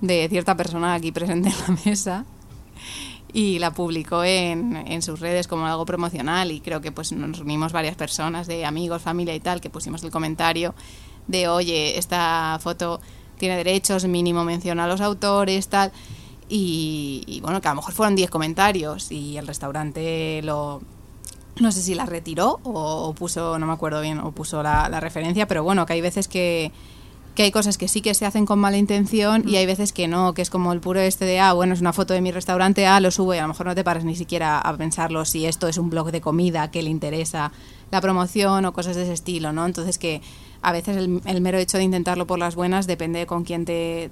[0.00, 2.24] de cierta persona aquí presente en la mesa
[3.32, 7.38] y la publicó en, en, sus redes como algo promocional y creo que pues nos
[7.38, 10.74] reunimos varias personas de amigos, familia y tal que pusimos el comentario
[11.26, 13.00] de oye, esta foto
[13.38, 15.92] tiene derechos, mínimo menciona a los autores, tal.
[16.48, 20.82] Y, bueno, que a lo mejor fueron 10 comentarios y el restaurante lo...
[21.60, 25.46] No sé si la retiró o, puso, no me acuerdo bien, o puso la referencia,
[25.46, 26.72] pero bueno, que hay veces que,
[27.34, 30.06] que hay cosas que sí que se hacen con mala intención y hay veces que
[30.06, 32.30] no, que es como el puro este de, ah, bueno, es una foto de mi
[32.30, 35.24] restaurante, ah, lo subo y a lo mejor no te paras ni siquiera a pensarlo
[35.24, 37.52] si esto es un blog de comida que le interesa
[37.90, 39.64] la promoción o cosas de ese estilo, ¿no?
[39.64, 40.20] Entonces que
[40.60, 43.64] a veces el, el mero hecho de intentarlo por las buenas depende de con quién
[43.64, 44.10] te,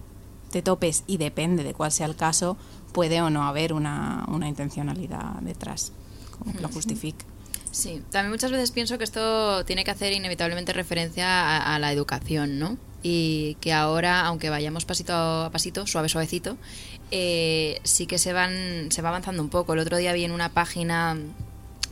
[0.50, 2.56] te topes y depende de cuál sea el caso,
[2.92, 5.92] puede o no haber una, una intencionalidad detrás,
[6.38, 7.24] como que lo justifique.
[7.70, 11.92] Sí, también muchas veces pienso que esto tiene que hacer inevitablemente referencia a, a la
[11.92, 12.76] educación, ¿no?
[13.02, 16.58] Y que ahora, aunque vayamos pasito a pasito, suave, suavecito,
[17.10, 19.72] eh, sí que se van se va avanzando un poco.
[19.72, 21.16] El otro día vi en una página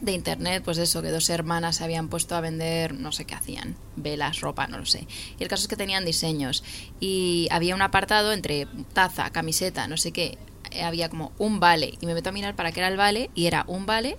[0.00, 3.34] de internet, pues eso, que dos hermanas se habían puesto a vender, no sé qué
[3.34, 5.06] hacían, velas, ropa, no lo sé.
[5.38, 6.62] Y el caso es que tenían diseños.
[7.00, 10.38] Y había un apartado entre taza, camiseta, no sé qué,
[10.70, 11.94] eh, había como un vale.
[12.00, 14.16] Y me meto a mirar para qué era el vale, y era un vale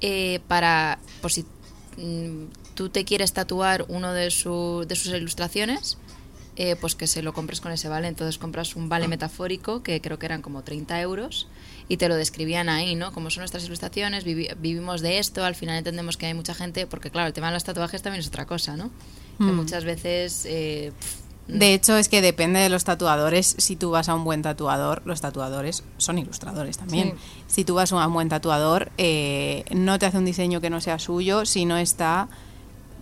[0.00, 1.44] eh, para, por si
[1.98, 5.98] mm, tú te quieres tatuar uno de, su, de sus ilustraciones,
[6.62, 8.06] eh, pues que se lo compres con ese vale.
[8.08, 11.48] Entonces compras un vale metafórico, que creo que eran como 30 euros,
[11.88, 13.12] y te lo describían ahí, ¿no?
[13.12, 16.86] Como son nuestras ilustraciones, vivi- vivimos de esto, al final entendemos que hay mucha gente,
[16.86, 18.90] porque claro, el tema de los tatuajes también es otra cosa, ¿no?
[19.38, 19.56] Que Mm.
[19.56, 20.44] muchas veces...
[20.46, 20.92] eh,
[21.48, 23.56] De hecho, es que depende de los tatuadores.
[23.58, 27.08] Si tú vas a un buen tatuador, los tatuadores son ilustradores también.
[27.16, 27.42] Sí.
[27.48, 30.80] Si tú vas a un buen tatuador, eh, no te hace un diseño que no
[30.80, 32.28] sea suyo si no está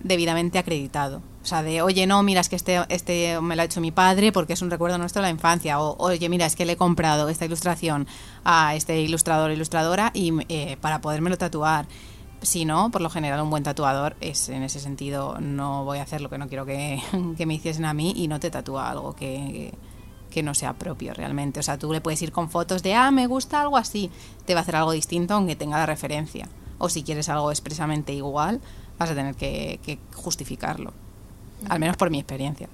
[0.03, 1.21] debidamente acreditado.
[1.49, 3.91] O sea, de, oye, no, mira, es que este, este me lo ha hecho mi
[3.91, 5.81] padre porque es un recuerdo nuestro de la infancia.
[5.81, 8.07] O, oye, mira, es que le he comprado esta ilustración
[8.45, 11.87] a este ilustrador o ilustradora y, eh, para podérmelo tatuar.
[12.43, 16.03] Si no, por lo general un buen tatuador es en ese sentido, no voy a
[16.03, 17.03] hacer lo que no quiero que,
[17.39, 19.73] que me hiciesen a mí y no te tatúa algo que,
[20.31, 21.61] que no sea propio realmente.
[21.61, 24.11] O sea, tú le puedes ir con fotos de, ah, me gusta algo así,
[24.45, 26.47] te va a hacer algo distinto aunque tenga la referencia.
[26.77, 28.61] O si quieres algo expresamente igual,
[28.99, 30.93] vas a tener que, que justificarlo.
[31.69, 32.69] Al menos por mi experiencia.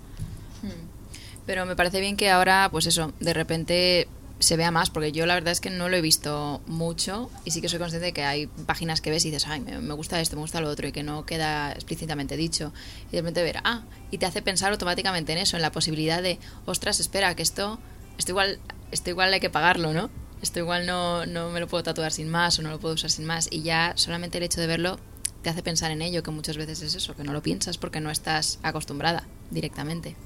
[1.46, 4.08] Pero me parece bien que ahora, pues eso, de repente
[4.38, 7.50] se vea más, porque yo la verdad es que no lo he visto mucho y
[7.50, 9.94] sí que soy consciente de que hay páginas que ves y dices, ay, me, me
[9.94, 12.72] gusta esto, me gusta lo otro y que no queda explícitamente dicho.
[13.08, 16.22] Y de repente ver, ah, y te hace pensar automáticamente en eso, en la posibilidad
[16.22, 17.78] de, ostras, espera, que esto,
[18.18, 18.58] esto igual,
[18.90, 20.10] esto igual hay que pagarlo, ¿no?
[20.42, 23.10] Esto igual no, no me lo puedo tatuar sin más o no lo puedo usar
[23.10, 23.48] sin más.
[23.50, 24.98] Y ya solamente el hecho de verlo
[25.44, 28.00] te hace pensar en ello, que muchas veces es eso, que no lo piensas porque
[28.00, 29.22] no estás acostumbrada
[29.52, 30.16] directamente.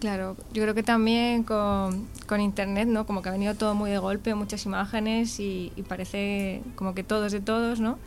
[0.00, 3.06] Claro, yo creo que también con, con internet, ¿no?
[3.06, 7.02] Como que ha venido todo muy de golpe, muchas imágenes y, y parece como que
[7.04, 7.98] todo es de todos, ¿no?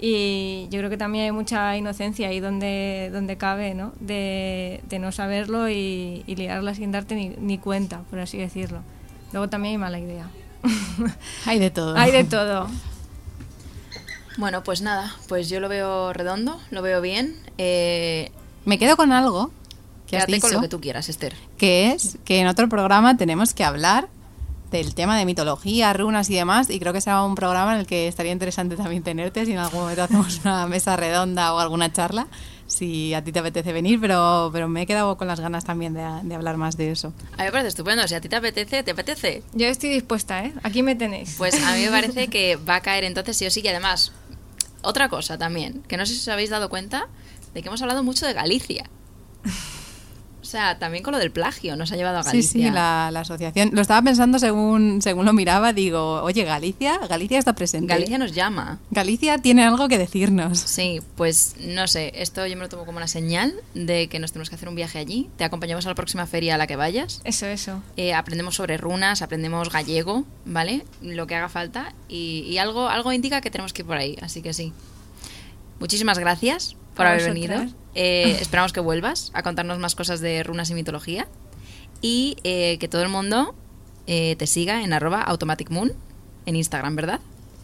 [0.00, 3.92] Y yo creo que también hay mucha inocencia ahí donde, donde cabe, ¿no?
[4.00, 8.80] De, de no saberlo y, y liarla sin darte ni, ni cuenta, por así decirlo.
[9.32, 10.28] Luego también hay mala idea.
[11.44, 11.96] Hay de todo.
[11.96, 12.68] hay de todo.
[14.36, 17.36] Bueno, pues nada, pues yo lo veo redondo, lo veo bien.
[17.58, 18.30] Eh,
[18.64, 19.50] Me quedo con algo
[20.06, 21.34] que has quédate con dicho, lo que tú quieras, Esther.
[21.58, 24.08] que es que en otro programa tenemos que hablar
[24.70, 27.86] del tema de mitología, runas y demás, y creo que será un programa en el
[27.86, 31.92] que estaría interesante también tenerte si en algún momento hacemos una mesa redonda o alguna
[31.92, 32.26] charla,
[32.66, 35.94] si a ti te apetece venir, pero, pero me he quedado con las ganas también
[35.94, 37.12] de, de hablar más de eso.
[37.34, 39.42] A mí me parece estupendo, si a ti te apetece, ¿te apetece?
[39.54, 40.52] Yo estoy dispuesta, ¿eh?
[40.64, 41.36] Aquí me tenéis.
[41.38, 44.10] Pues a mí me parece que va a caer entonces sí o sí, y además,
[44.86, 47.08] otra cosa también, que no sé si os habéis dado cuenta
[47.52, 48.88] de que hemos hablado mucho de Galicia.
[50.46, 52.68] O sea, también con lo del plagio nos ha llevado a Sí, Galicia.
[52.68, 53.70] sí, la, la asociación.
[53.72, 57.92] Lo estaba pensando según, según lo miraba, digo, oye, Galicia, Galicia está presente.
[57.92, 58.78] Galicia nos llama.
[58.92, 60.60] Galicia tiene algo que decirnos.
[60.60, 64.30] Sí, pues no sé, esto yo me lo tomo como una señal de que nos
[64.30, 65.28] tenemos que hacer un viaje allí.
[65.36, 67.20] Te acompañamos a la próxima feria a la que vayas.
[67.24, 67.82] Eso, eso.
[67.96, 70.84] Eh, aprendemos sobre runas, aprendemos gallego, ¿vale?
[71.02, 71.92] Lo que haga falta.
[72.08, 74.72] Y, y algo, algo indica que tenemos que ir por ahí, así que sí.
[75.80, 77.66] Muchísimas gracias por haber venido.
[77.94, 81.28] Eh, esperamos que vuelvas a contarnos más cosas de runas y mitología.
[82.00, 83.54] Y eh, que todo el mundo
[84.06, 85.92] eh, te siga en arroba automatic moon
[86.46, 87.20] en Instagram, ¿verdad?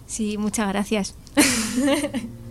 [0.07, 1.14] Sí, muchas gracias.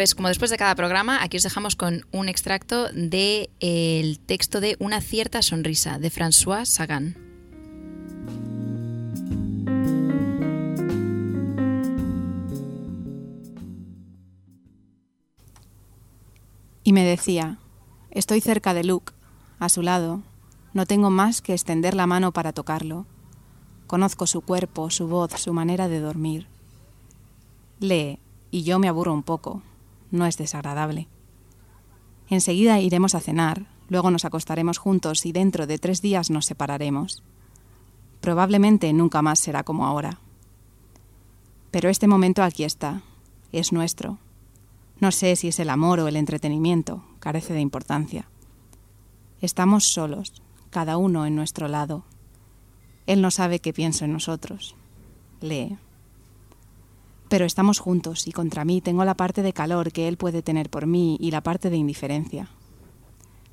[0.00, 4.74] Pues como después de cada programa, aquí os dejamos con un extracto del texto de
[4.78, 7.18] Una cierta sonrisa de François Sagan.
[16.82, 17.58] Y me decía,
[18.10, 19.12] estoy cerca de Luke,
[19.58, 20.22] a su lado,
[20.72, 23.04] no tengo más que extender la mano para tocarlo.
[23.86, 26.46] Conozco su cuerpo, su voz, su manera de dormir,
[27.80, 28.18] Lee,
[28.50, 29.60] y yo me aburro un poco.
[30.10, 31.08] No es desagradable.
[32.28, 37.22] Enseguida iremos a cenar, luego nos acostaremos juntos y dentro de tres días nos separaremos.
[38.20, 40.18] Probablemente nunca más será como ahora.
[41.70, 43.02] Pero este momento aquí está,
[43.52, 44.18] es nuestro.
[45.00, 48.28] No sé si es el amor o el entretenimiento, carece de importancia.
[49.40, 52.04] Estamos solos, cada uno en nuestro lado.
[53.06, 54.76] Él no sabe qué pienso en nosotros.
[55.40, 55.78] Lee.
[57.30, 60.68] Pero estamos juntos y contra mí tengo la parte de calor que él puede tener
[60.68, 62.50] por mí y la parte de indiferencia.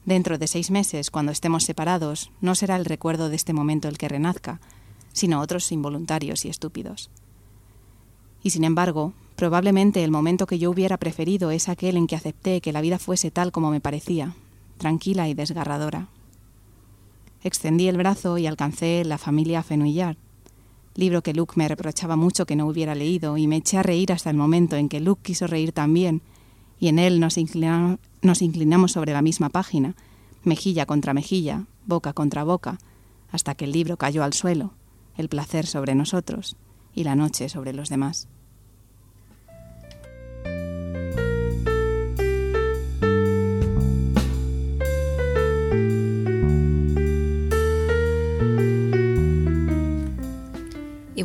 [0.04, 4.00] Dentro de seis meses, cuando estemos separados, no será el recuerdo de este momento el
[4.00, 4.60] que renazca,
[5.14, 7.12] sino otros involuntarios y estúpidos.
[8.42, 12.62] Y sin embargo, probablemente el momento que yo hubiera preferido es aquel en que acepté
[12.62, 14.34] que la vida fuese tal como me parecía,
[14.80, 16.08] tranquila y desgarradora.
[17.44, 20.18] Extendí el brazo y alcancé La familia Fenouillard,
[20.98, 24.12] libro que Luke me reprochaba mucho que no hubiera leído, y me eché a reír
[24.12, 26.22] hasta el momento en que Luke quiso reír también,
[26.80, 29.96] y en él nos, inclinamos sobre la misma página,
[30.44, 32.80] mejilla contra mejilla, boca contra boca,
[33.32, 34.74] hasta que el libro cayó al suelo,
[35.16, 36.58] el placer sobre nosotros
[36.94, 38.28] y la noche sobre los demás.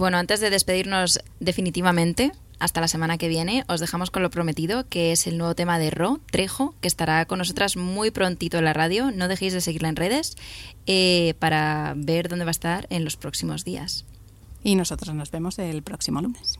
[0.02, 4.84] Bueno, antes de despedirnos definitivamente, hasta la semana que viene, os dejamos con lo prometido,
[4.88, 8.64] que es el nuevo tema de Ro, Trejo, que estará con nosotras muy prontito en
[8.64, 9.12] la radio.
[9.12, 10.36] No dejéis de seguirla en redes
[10.88, 14.04] eh, para ver dónde va a estar en los próximos días.
[14.64, 16.58] Y nosotros nos vemos el próximo lunes.